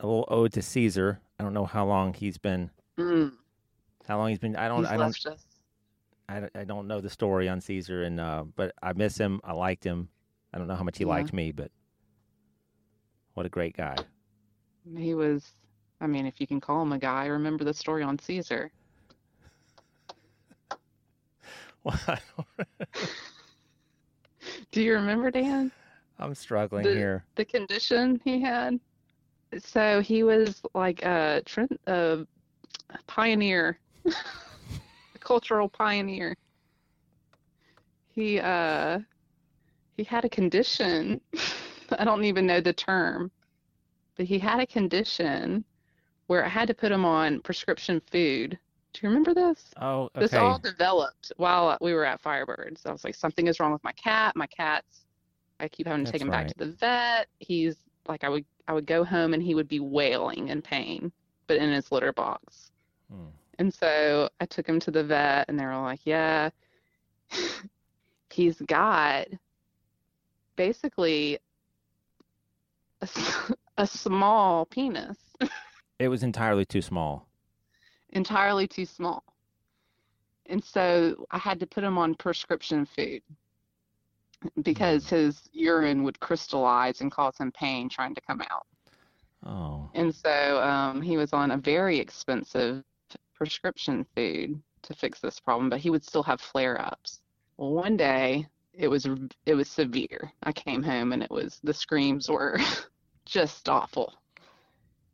[0.00, 1.20] a little ode to Caesar.
[1.38, 2.70] I don't know how long he's been.
[2.98, 3.32] Mm,
[4.06, 4.56] How long he's been?
[4.56, 4.80] I don't.
[4.80, 5.26] he's I don't.
[5.26, 5.46] us.
[6.28, 9.40] I, don't- I don't know the story on Caesar, and uh, but I miss him.
[9.44, 10.08] I liked him.
[10.52, 11.10] I don't know how much he Yeah.
[11.10, 11.70] liked me, but
[13.34, 13.96] what a great guy.
[14.96, 15.52] He was,
[16.00, 18.70] I mean, if you can call him a guy, remember the story on Caesar.
[21.82, 22.46] Well, don't-
[24.82, 25.70] you remember, Dan?
[26.18, 27.24] I'm struggling The- here.
[27.34, 28.80] the condition he had.
[29.58, 31.42] So he was like a,
[31.86, 32.26] a
[33.06, 33.78] pioneer,
[35.24, 36.36] cultural pioneer.
[38.08, 39.00] He uh
[39.96, 41.20] he had a condition.
[41.98, 43.30] I don't even know the term,
[44.16, 45.64] but he had a condition
[46.26, 48.58] where I had to put him on prescription food.
[48.92, 49.70] Do you remember this?
[49.80, 52.86] Oh, This all developed while we were at Firebirds.
[52.86, 54.36] I was like, something is wrong with my cat.
[54.36, 55.04] My cat's,
[55.58, 57.26] I keep having to take That's him back to the vet.
[57.40, 61.10] He's like, I would, I would go home and he would be wailing in pain,
[61.48, 62.70] but in his litter box.
[63.10, 63.26] Hmm.
[63.58, 66.50] And so I took him to the vet and they were like, yeah,
[68.30, 69.26] he's got
[70.56, 71.38] basically
[73.78, 75.18] a small penis.
[75.98, 77.28] It was entirely too small.
[78.10, 79.22] entirely too small.
[80.46, 83.22] And so I had to put him on prescription food
[84.62, 88.66] because his urine would crystallize and cause him pain trying to come out.
[89.46, 92.82] Oh, And so um, he was on a very expensive
[93.34, 97.20] prescription food to fix this problem, but he would still have flare-ups.
[97.56, 99.06] Well, one day it was
[99.46, 100.32] it was severe.
[100.42, 102.58] I came home and it was the screams were
[103.24, 104.12] just awful.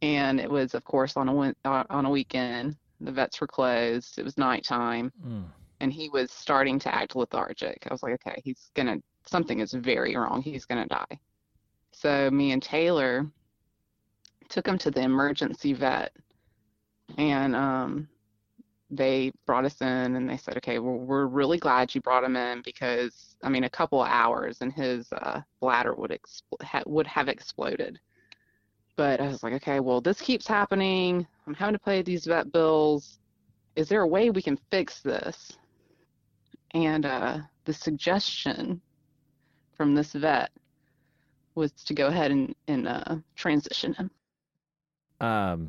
[0.03, 1.55] And it was, of course, on a
[1.91, 2.77] on a weekend.
[3.01, 4.19] The vets were closed.
[4.19, 5.13] It was nighttime.
[5.27, 5.45] Mm.
[5.81, 7.87] and he was starting to act lethargic.
[7.89, 10.43] I was like, okay, he's gonna something is very wrong.
[10.43, 11.19] He's gonna die.
[11.93, 13.27] So me and Taylor
[14.49, 16.13] took him to the emergency vet,
[17.19, 18.09] and um,
[18.91, 22.37] they brought us in and they said, okay, well, we're really glad you brought him
[22.37, 27.07] in because I mean, a couple hours and his uh, bladder would expl- ha- would
[27.07, 27.99] have exploded.
[28.97, 31.27] But I was like, okay, well, this keeps happening.
[31.47, 33.19] I'm having to pay these vet bills.
[33.77, 35.57] Is there a way we can fix this?
[36.73, 38.81] And uh, the suggestion
[39.77, 40.51] from this vet
[41.55, 44.11] was to go ahead and, and uh, transition him.
[45.21, 45.69] Um,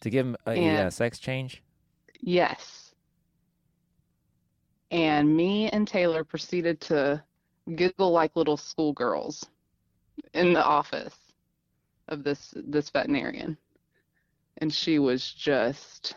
[0.00, 1.62] to give him a, And- a sex change.
[2.20, 2.94] Yes.
[4.90, 7.22] And me and Taylor proceeded to
[7.76, 9.46] giggle like little schoolgirls
[10.34, 11.16] in the office
[12.08, 13.56] of this this veterinarian.
[14.58, 16.14] And she was just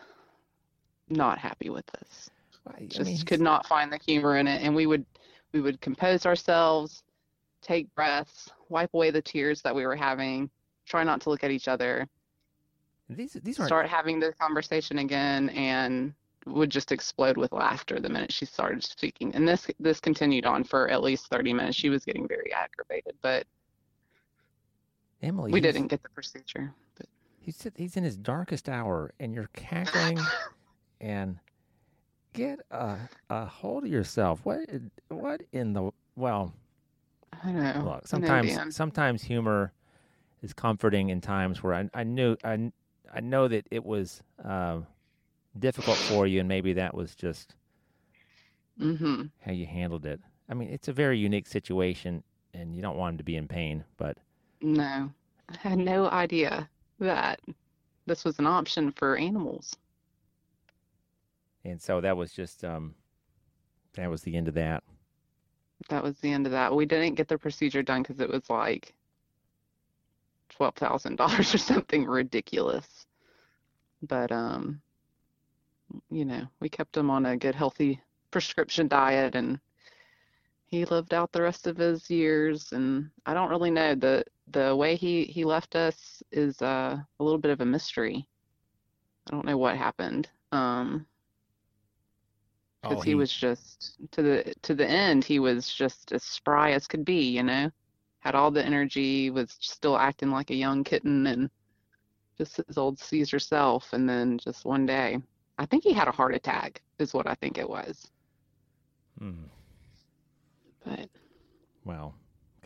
[1.08, 2.30] not happy with us.
[2.66, 4.62] I- I Just mean, could not find the humor in it.
[4.62, 5.06] And we would
[5.52, 7.04] we would compose ourselves,
[7.62, 10.50] take breaths, wipe away the tears that we were having,
[10.84, 12.08] try not to look at each other
[13.08, 16.14] These these aren't start having the conversation again and
[16.46, 19.34] would just explode with laughter the minute she started speaking.
[19.34, 21.76] And this this continued on for at least 30 minutes.
[21.76, 23.46] She was getting very aggravated, but
[25.22, 25.52] Emily.
[25.52, 26.72] we didn't get the procedure.
[26.96, 27.06] But
[27.40, 30.18] He's he's in his darkest hour, and you're cackling,
[31.00, 31.38] and
[32.32, 32.96] get a
[33.28, 34.40] a hold of yourself.
[34.44, 34.68] What
[35.08, 36.54] what in the well?
[37.42, 37.82] I know.
[37.84, 39.72] Look, sometimes sometimes humor
[40.42, 42.72] is comforting in times where I I knew I
[43.14, 44.80] I know that it was uh,
[45.58, 47.54] difficult for you, and maybe that was just
[48.78, 49.30] Mhm.
[49.40, 50.20] how you handled it.
[50.48, 53.48] I mean, it's a very unique situation, and you don't want him to be in
[53.48, 54.18] pain, but
[54.62, 55.14] No.
[55.48, 57.40] I had no idea that
[58.06, 59.76] this was an option for animals.
[61.64, 62.94] and so that was just um
[63.94, 64.82] that was the end of that.
[65.88, 66.74] That was the end of that.
[66.74, 68.94] We didn't get the procedure done because it was like
[70.50, 73.03] $12,000 or something ridiculous.
[74.08, 74.82] But um
[76.10, 78.00] you know, we kept him on a good healthy
[78.30, 79.60] prescription diet and
[80.66, 84.74] he lived out the rest of his years and I don't really know the the
[84.76, 88.28] way he he left us is uh, a little bit of a mystery.
[89.28, 90.28] I don't know what happened.
[90.52, 91.06] Um
[92.82, 96.22] because Oh, he, he- was just to the to the end he was just as
[96.24, 97.70] spry as could be you know
[98.20, 101.50] had all the energy was still acting like a young kitten and
[102.38, 105.18] just his old caesar self and then just one day
[105.58, 108.10] i think he had a heart attack is what i think it was
[109.18, 109.44] Hmm.
[110.84, 111.08] but
[111.84, 112.16] Well,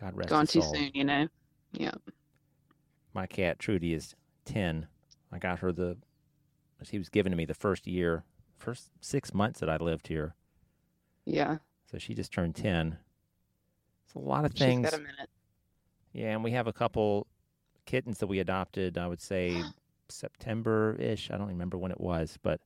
[0.00, 0.74] God rest gone too soul.
[0.74, 1.28] soon you know
[1.72, 1.92] yeah
[3.12, 4.14] My cat Trudy is
[4.44, 4.86] ten.
[5.30, 5.98] I got her the.
[6.84, 8.24] She was given to me the first year,
[8.56, 10.34] first six months that I lived here.
[11.26, 11.58] yeah
[11.90, 12.98] So she just turned ten.
[14.06, 14.84] It's a lot of she's things.
[14.90, 15.28] got a minute
[16.14, 17.26] Yeah, and we have a couple
[17.88, 18.98] kittens that we adopted.
[18.98, 19.62] I would say
[20.08, 21.30] September ish.
[21.30, 22.60] I don't remember when it was, but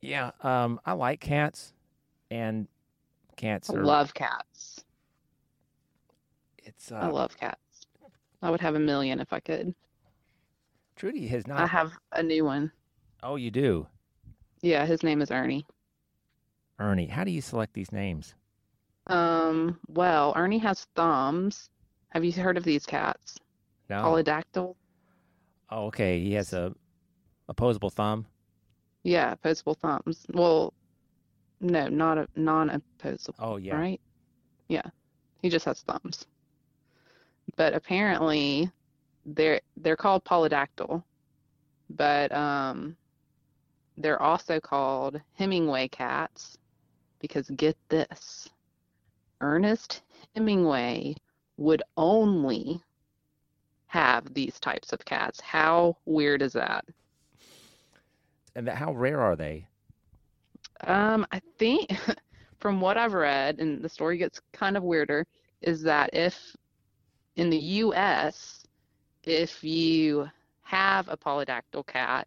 [0.00, 1.72] yeah, um, I like cats,
[2.30, 2.66] and
[3.36, 3.84] cats i are.
[3.84, 4.84] love cats
[6.58, 6.92] it's.
[6.92, 7.86] Uh, i love cats
[8.42, 9.74] i would have a million if i could
[10.96, 11.58] Trudy has not.
[11.58, 12.70] i have a new one
[13.22, 13.86] oh, you do,
[14.60, 15.66] yeah his name is ernie
[16.78, 17.06] Ernie.
[17.06, 18.34] How do you select these names?
[19.06, 21.70] Um, well, Ernie has thumbs.
[22.12, 23.38] Have you heard of these cats?
[23.88, 24.02] No.
[24.02, 24.74] Polydactyl?
[25.70, 26.20] Oh, okay.
[26.20, 26.74] He has a
[27.48, 28.26] opposable thumb.
[29.02, 30.26] Yeah, opposable thumbs.
[30.32, 30.74] Well,
[31.60, 33.76] no, not a non-opposable, Oh, yeah.
[33.76, 34.00] right?
[34.68, 34.82] Yeah.
[35.40, 36.26] He just has thumbs.
[37.56, 38.70] But apparently
[39.24, 41.02] they're they're called polydactyl.
[41.90, 42.96] But um
[43.96, 46.58] they're also called Hemingway cats
[47.20, 48.48] because get this.
[49.40, 50.02] Ernest
[50.34, 51.16] Hemingway
[51.56, 52.82] would only
[53.86, 55.40] have these types of cats.
[55.40, 56.84] How weird is that?
[58.54, 59.66] And how rare are they?
[60.86, 61.90] Um, I think
[62.58, 65.26] from what I've read, and the story gets kind of weirder,
[65.60, 66.56] is that if
[67.36, 68.64] in the US,
[69.24, 70.28] if you
[70.62, 72.26] have a polydactyl cat,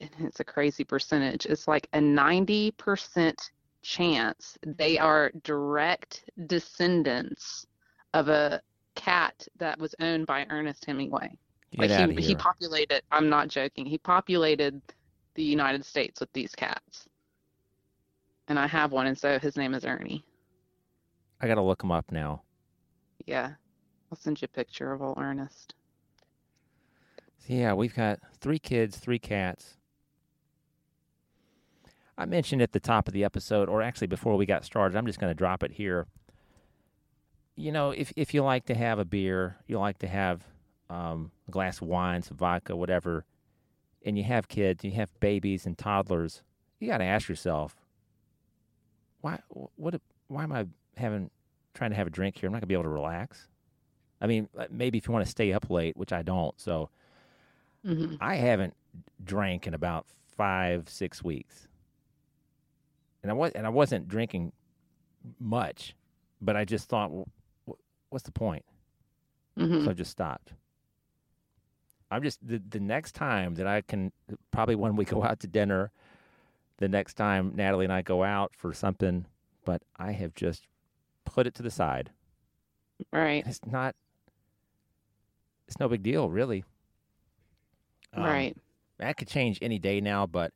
[0.00, 3.50] and it's a crazy percentage, it's like a 90%
[3.82, 7.66] chance they are direct descendants
[8.14, 8.60] of a
[8.94, 11.36] cat that was owned by Ernest Hemingway.
[11.72, 14.80] Get Like he he populated, I'm not joking, he populated
[15.34, 17.08] the United States with these cats.
[18.48, 20.24] And I have one, and so his name is Ernie.
[21.40, 22.42] I got to look him up now.
[23.26, 23.52] Yeah.
[24.10, 25.74] I'll send you a picture of old Ernest.
[27.38, 29.76] So, yeah, we've got three kids, three cats.
[32.16, 35.06] I mentioned at the top of the episode, or actually before we got started, I'm
[35.06, 36.06] just going to drop it here.
[37.58, 40.44] You know, if if you like to have a beer, you like to have
[40.88, 43.24] um, a glass of wine, some vodka, whatever,
[44.04, 46.42] and you have kids, you have babies and toddlers,
[46.78, 47.74] you got to ask yourself,
[49.22, 49.40] why?
[49.74, 50.00] What?
[50.28, 51.30] Why am I having
[51.74, 52.46] trying to have a drink here?
[52.46, 53.48] I'm not going to be able to relax.
[54.20, 56.58] I mean, uh, maybe if you want to stay up late, which I don't.
[56.60, 56.90] So
[57.84, 58.74] hmm I haven't
[59.24, 60.06] drank in about
[60.36, 61.66] five, six weeks,
[63.24, 64.52] and I was and I wasn't drinking
[65.40, 65.96] much,
[66.40, 67.26] but I just thought, well,
[68.10, 68.64] what's the point?
[69.56, 70.52] hmm So I just stopped.
[72.10, 74.12] I'm just the the next time that I can
[74.50, 75.92] probably when we go out to dinner,
[76.78, 79.26] the next time Natalie and I go out for something,
[79.64, 80.66] but I have just
[81.24, 82.10] put it to the side.
[83.12, 83.46] Right.
[83.46, 83.94] It's not.
[85.66, 86.64] It's no big deal, really.
[88.14, 88.56] Um, right.
[88.98, 90.52] That could change any day now, but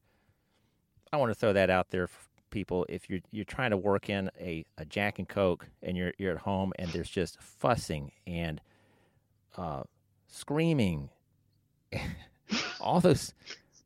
[1.12, 2.20] I want to throw that out there for
[2.52, 2.86] people.
[2.88, 6.32] If you're you're trying to work in a, a Jack and Coke and you're you're
[6.32, 8.60] at home and there's just fussing and
[9.56, 9.82] uh,
[10.28, 11.10] screaming,
[12.80, 13.34] all those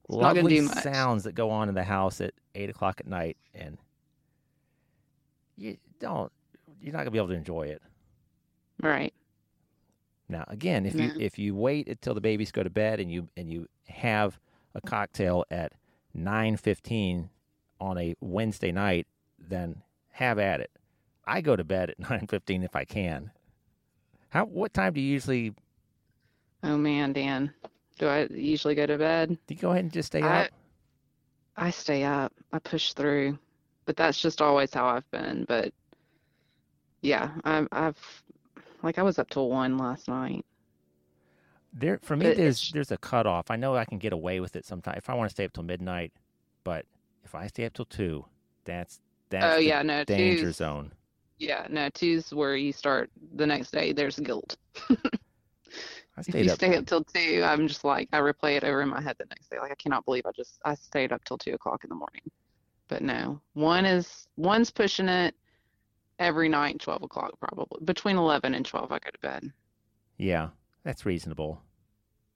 [0.08, 3.78] lovely sounds that go on in the house at eight o'clock at night, and
[5.56, 6.30] you don't,
[6.80, 7.80] you're not gonna be able to enjoy it.
[8.82, 9.14] Right.
[10.28, 13.28] Now, again, if you if you wait until the babies go to bed and you
[13.36, 14.38] and you have
[14.74, 15.72] a cocktail at
[16.12, 17.30] nine fifteen
[17.80, 19.06] on a Wednesday night,
[19.38, 20.70] then have at it.
[21.26, 23.30] I go to bed at nine fifteen if I can.
[24.30, 24.44] How?
[24.44, 25.54] What time do you usually?
[26.62, 27.52] Oh man, Dan.
[27.98, 29.38] Do I usually go to bed?
[29.46, 30.50] Do you go ahead and just stay I- up?
[31.56, 32.32] I stay up.
[32.52, 33.38] I push through.
[33.86, 35.44] But that's just always how I've been.
[35.48, 35.72] But
[37.02, 38.22] yeah, I've, I've
[38.82, 40.44] like I was up till one last night.
[41.72, 43.50] There for me, but there's there's a cutoff.
[43.50, 45.52] I know I can get away with it sometimes if I want to stay up
[45.52, 46.12] till midnight,
[46.64, 46.84] but
[47.26, 48.24] if I stay up till two,
[48.64, 49.00] that's
[49.30, 50.92] that's Oh yeah, no, danger two's zone.
[51.38, 53.92] yeah, no, two's where you start the next day.
[53.92, 54.56] There's guilt.
[54.88, 54.96] I
[56.28, 56.56] If you up.
[56.56, 59.26] stay up till two, I'm just like I replay it over in my head the
[59.26, 59.58] next day.
[59.58, 62.22] Like I cannot believe I just I stayed up till two o'clock in the morning.
[62.88, 65.34] But no, one is one's pushing it
[66.20, 67.84] every night, twelve o'clock probably.
[67.84, 69.52] Between eleven and twelve, I go to bed.
[70.16, 70.50] Yeah,
[70.84, 71.60] that's reasonable.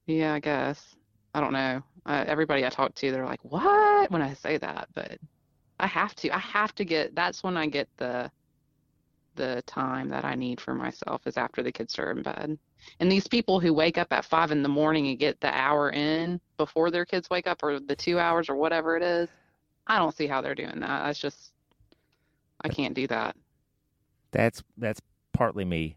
[0.06, 0.96] Yeah, I guess.
[1.34, 1.82] I don't know.
[2.06, 5.18] Uh, everybody I talk to, they're like, "What?" when I say that, but
[5.78, 6.34] I have to.
[6.34, 7.14] I have to get.
[7.14, 8.30] That's when I get the
[9.36, 12.58] the time that I need for myself is after the kids are in bed.
[12.98, 15.90] And these people who wake up at five in the morning and get the hour
[15.90, 19.28] in before their kids wake up, or the two hours, or whatever it is,
[19.86, 21.04] I don't see how they're doing that.
[21.04, 21.52] That's just,
[22.62, 23.36] I can't do that.
[24.32, 25.00] That's that's
[25.32, 25.96] partly me.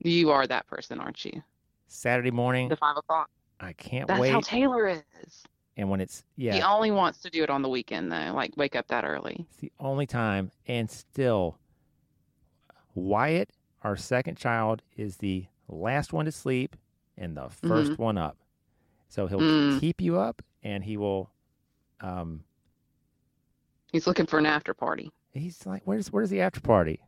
[0.00, 1.42] You are that person, aren't you?
[1.88, 3.30] Saturday morning, The five o'clock.
[3.62, 4.32] I can't That's wait.
[4.32, 5.44] That's how Taylor is.
[5.76, 8.56] and when it's yeah, He only wants to do it on the weekend though, like
[8.56, 9.46] wake up that early.
[9.48, 10.50] it's the only time.
[10.66, 11.58] And still,
[12.94, 13.50] Wyatt,
[13.82, 16.76] our second child, is the last one to sleep
[17.16, 18.36] and the 1st one up.
[19.08, 19.78] So he'll Mm.
[19.80, 21.30] keep you up, and he will.
[22.00, 22.44] Um,
[23.92, 25.12] He's looking for an after party.
[25.34, 27.00] he's like, "Where's where's the after party?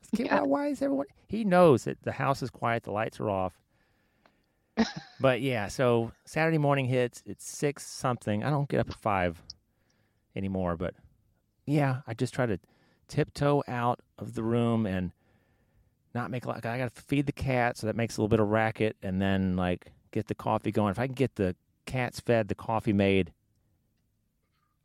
[0.00, 0.38] Let's get Yeah.
[0.40, 0.48] out.
[0.48, 3.60] Why is everyone?" He knows that the house is quiet, the lights are off.
[5.20, 7.22] But yeah, so Saturday morning hits.
[7.26, 8.42] It's six something.
[8.44, 9.42] I don't get up at five
[10.34, 10.94] anymore, but
[11.66, 12.58] yeah, I just try to
[13.08, 15.12] tiptoe out of the room and
[16.14, 18.40] not make like I got to feed the cat, so that makes a little bit
[18.40, 20.90] of racket, and then like get the coffee going.
[20.90, 23.32] If I can get the cats fed, the coffee made,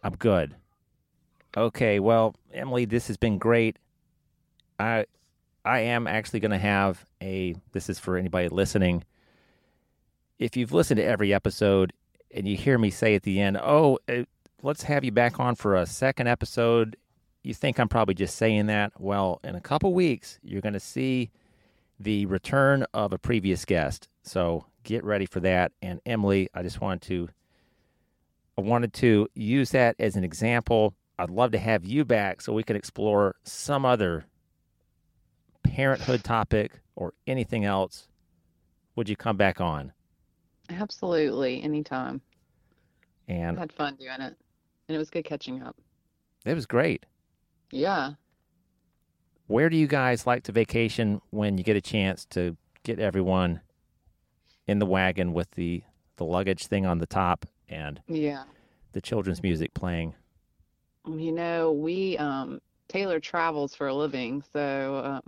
[0.03, 0.55] I'm good.
[1.55, 3.77] Okay, well, Emily, this has been great.
[4.79, 5.05] I
[5.65, 9.03] I am actually going to have a this is for anybody listening.
[10.39, 11.93] If you've listened to every episode
[12.33, 14.23] and you hear me say at the end, "Oh, uh,
[14.61, 16.95] let's have you back on for a second episode."
[17.43, 18.91] You think I'm probably just saying that.
[18.99, 21.31] Well, in a couple weeks, you're going to see
[21.99, 24.09] the return of a previous guest.
[24.21, 25.71] So, get ready for that.
[25.81, 27.29] And Emily, I just wanted to
[28.57, 30.95] I wanted to use that as an example.
[31.19, 34.25] I'd love to have you back so we can explore some other
[35.63, 38.07] parenthood topic or anything else.
[38.95, 39.93] Would you come back on?
[40.69, 42.21] Absolutely, anytime.
[43.29, 44.35] I And had fun doing it,
[44.87, 45.75] and it was good catching up.
[46.45, 47.05] it was great.
[47.71, 48.13] Yeah.
[49.47, 53.61] Where do you guys like to vacation when you get a chance to get everyone
[54.67, 55.83] in the wagon with the,
[56.17, 58.43] the luggage thing on the top and Yeah.
[58.93, 60.15] the children's music playing?
[61.05, 65.21] You know, we um Taylor travels for a living, so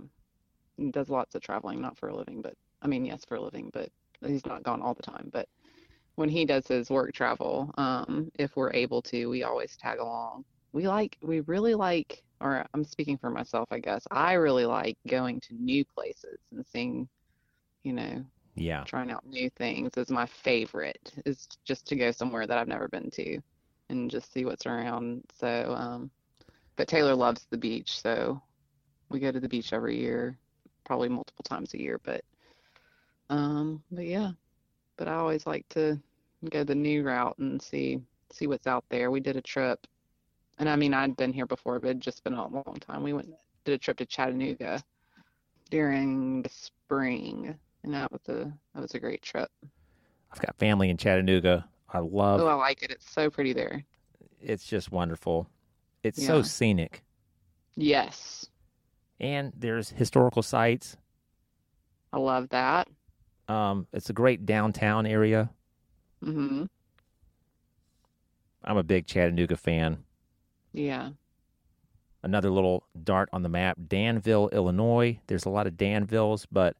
[0.78, 3.40] um does lots of traveling, not for a living, but I mean, yes, for a
[3.40, 3.90] living, but
[4.26, 5.30] he's not gone all the time.
[5.32, 5.48] But
[6.16, 10.44] when he does his work travel, um, if we're able to, we always tag along.
[10.72, 14.06] we like we really like or I'm speaking for myself, I guess.
[14.10, 17.08] I really like going to new places and seeing,
[17.84, 18.24] you know,
[18.56, 18.84] Yeah.
[18.84, 22.88] trying out new things is my favorite is just to go somewhere that I've never
[22.88, 23.38] been to
[23.90, 25.22] and just see what's around.
[25.38, 26.10] So, um,
[26.76, 28.40] but Taylor loves the beach, so
[29.10, 30.38] we go to the beach every year,
[30.84, 32.22] probably multiple times a year, but
[33.30, 34.32] um, but yeah,
[34.98, 35.98] but I always like to
[36.50, 38.00] go the new route and see
[38.32, 39.10] see what's out there.
[39.10, 39.86] We did a trip,
[40.58, 43.02] and I mean I'd been here before, but it'd just been a long time.
[43.02, 43.30] We went
[43.64, 44.82] did a trip to Chattanooga
[45.70, 49.50] during the spring, and that was a that was a great trip.
[50.32, 51.68] I've got family in Chattanooga.
[51.92, 52.90] I love Oh, I like it.
[52.92, 53.84] It's so pretty there.
[54.40, 55.48] it's just wonderful.
[56.02, 57.02] It's so scenic.
[57.76, 58.46] Yes,
[59.18, 60.96] And there's historical sites.
[62.12, 62.88] I love that.
[63.50, 65.50] Um, it's a great downtown area.
[66.22, 66.64] hmm
[68.62, 70.04] I'm a big Chattanooga fan.
[70.72, 71.10] Yeah.
[72.22, 75.18] Another little dart on the map, Danville, Illinois.
[75.26, 76.76] There's a lot of Danvilles, but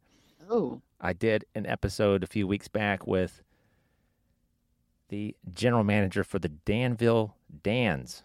[0.51, 3.43] Oh, I did an episode a few weeks back with
[5.09, 8.23] the general manager for the Danville Dans.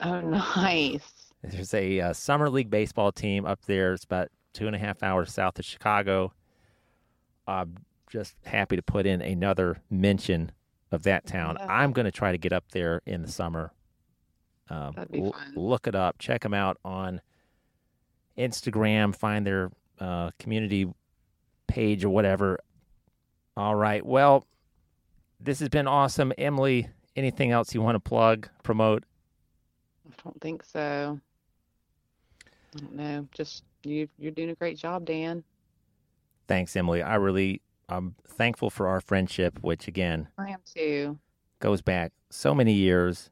[0.00, 0.20] oh,
[0.56, 1.32] nice.
[1.42, 3.92] There's a uh, summer league baseball team up there.
[3.92, 6.32] It's about two and a half hours south of Chicago.
[7.46, 7.76] I'm
[8.10, 10.52] just happy to put in another mention
[10.92, 11.58] of that town.
[11.60, 13.72] I'm going to try to get up there in the summer.
[14.70, 15.52] Um, That'd be l- fun.
[15.56, 16.18] Look it up.
[16.18, 17.20] Check them out on
[18.38, 19.14] Instagram.
[19.14, 20.92] Find their uh, community
[21.66, 22.58] page or whatever.
[23.56, 24.04] All right.
[24.04, 24.46] Well,
[25.40, 26.32] this has been awesome.
[26.38, 29.04] Emily, anything else you want to plug, promote?
[30.08, 31.18] I don't think so.
[32.46, 33.28] I don't know.
[33.32, 34.08] Just you.
[34.18, 35.44] You're doing a great job, Dan.
[36.46, 37.02] Thanks, Emily.
[37.02, 41.18] I really, I'm thankful for our friendship, which again I am too.
[41.60, 43.30] goes back so many years.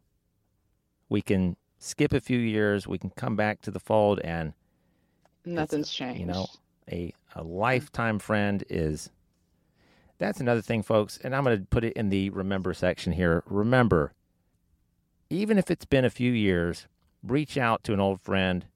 [1.08, 4.54] We can skip a few years, we can come back to the fold, and
[5.44, 6.20] Nothing's changed.
[6.20, 6.46] you know,
[6.90, 9.10] a a lifetime friend is.
[10.18, 13.42] That's another thing, folks, and I'm going to put it in the remember section here.
[13.46, 14.12] Remember,
[15.30, 16.86] even if it's been a few years,
[17.24, 18.66] reach out to an old friend.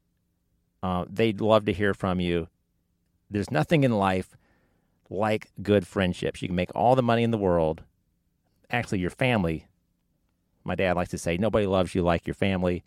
[0.82, 2.48] Uh, they'd love to hear from you.
[3.30, 4.36] There's nothing in life
[5.10, 6.42] like good friendships.
[6.42, 7.82] You can make all the money in the world.
[8.70, 9.66] Actually, your family.
[10.64, 12.84] My dad likes to say, nobody loves you like your family.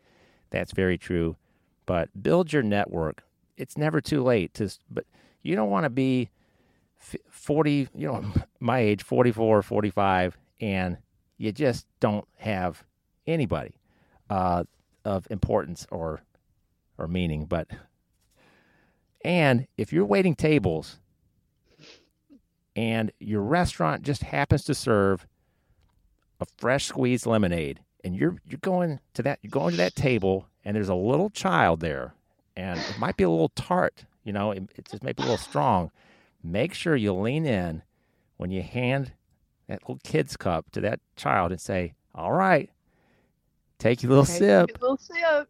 [0.49, 1.37] That's very true.
[1.85, 3.23] But build your network.
[3.57, 5.05] It's never too late to, but
[5.41, 6.29] you don't want to be
[7.29, 8.25] 40, you know,
[8.59, 10.97] my age, 44, 45, and
[11.37, 12.83] you just don't have
[13.25, 13.75] anybody
[14.29, 14.63] uh,
[15.05, 16.21] of importance or
[16.97, 17.45] or meaning.
[17.45, 17.69] But
[19.23, 20.99] and if you're waiting tables
[22.75, 25.27] and your restaurant just happens to serve
[26.39, 30.47] a fresh squeezed lemonade and you're you're going to that you're going to that table
[30.63, 32.13] and there's a little child there
[32.55, 35.25] and it might be a little tart you know it, it just may be a
[35.25, 35.91] little strong
[36.43, 37.81] make sure you lean in
[38.37, 39.11] when you hand
[39.67, 42.69] that little kid's cup to that child and say all right
[43.77, 45.49] take your little Take sip a little sip.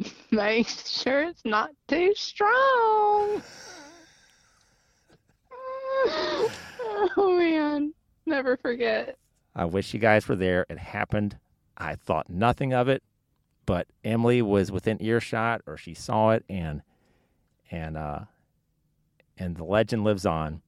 [0.30, 3.42] Make sure it's not too strong.
[7.16, 7.92] Oh man,
[8.26, 9.16] never forget.
[9.54, 10.64] I wish you guys were there.
[10.70, 11.36] It happened.
[11.76, 13.02] I thought nothing of it,
[13.66, 16.82] but Emily was within earshot, or she saw it, and
[17.70, 18.20] and uh,
[19.38, 20.62] and the legend lives on.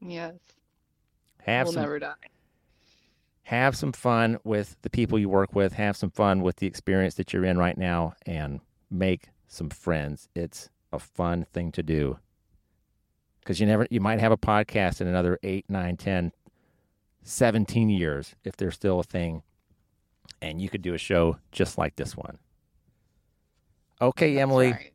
[0.00, 0.34] Yes,
[1.44, 2.14] Have we'll some never die.
[3.44, 5.72] have some fun with the people you work with.
[5.74, 8.60] Have some fun with the experience that you're in right now, and
[8.90, 10.28] make some friends.
[10.34, 12.18] It's a fun thing to do.
[13.40, 16.32] Because you never, you might have a podcast in another eight, nine, 10,
[17.22, 19.42] 17 years if there's still a thing,
[20.42, 22.38] and you could do a show just like this one.
[24.00, 24.92] Okay, That's Emily, right.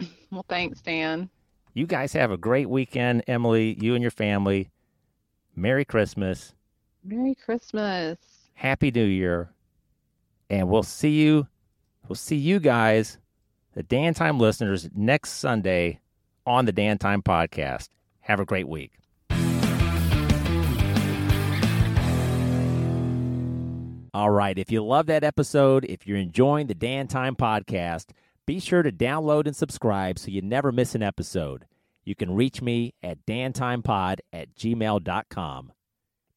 [0.30, 1.28] Well, thanks, Dan.
[1.74, 3.24] you guys have a great weekend.
[3.26, 4.70] Emily, you and your family.
[5.56, 6.54] Merry Christmas.
[7.02, 8.18] Merry Christmas.
[8.54, 9.50] Happy New Year.
[10.48, 11.48] And we'll see you
[12.10, 13.18] we'll see you guys,
[13.74, 16.00] the Dan Time listeners, next Sunday
[16.44, 17.88] on the Dan Time podcast.
[18.22, 18.94] Have a great week.
[24.12, 28.06] All right, if you love that episode, if you're enjoying the Dan Time podcast,
[28.44, 31.64] be sure to download and subscribe so you never miss an episode.
[32.02, 35.72] You can reach me at dantimepod at gmail.com.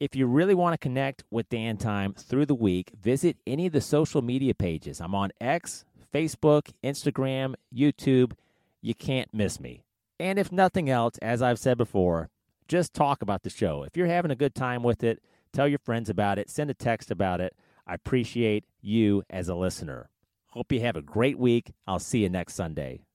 [0.03, 3.71] If you really want to connect with Dan Time through the week, visit any of
[3.71, 4.99] the social media pages.
[4.99, 8.33] I'm on X, Facebook, Instagram, YouTube.
[8.81, 9.85] You can't miss me.
[10.19, 12.29] And if nothing else, as I've said before,
[12.67, 13.83] just talk about the show.
[13.83, 15.23] If you're having a good time with it,
[15.53, 17.55] tell your friends about it, send a text about it.
[17.87, 20.09] I appreciate you as a listener.
[20.47, 21.71] Hope you have a great week.
[21.87, 23.05] I'll see you next Sunday.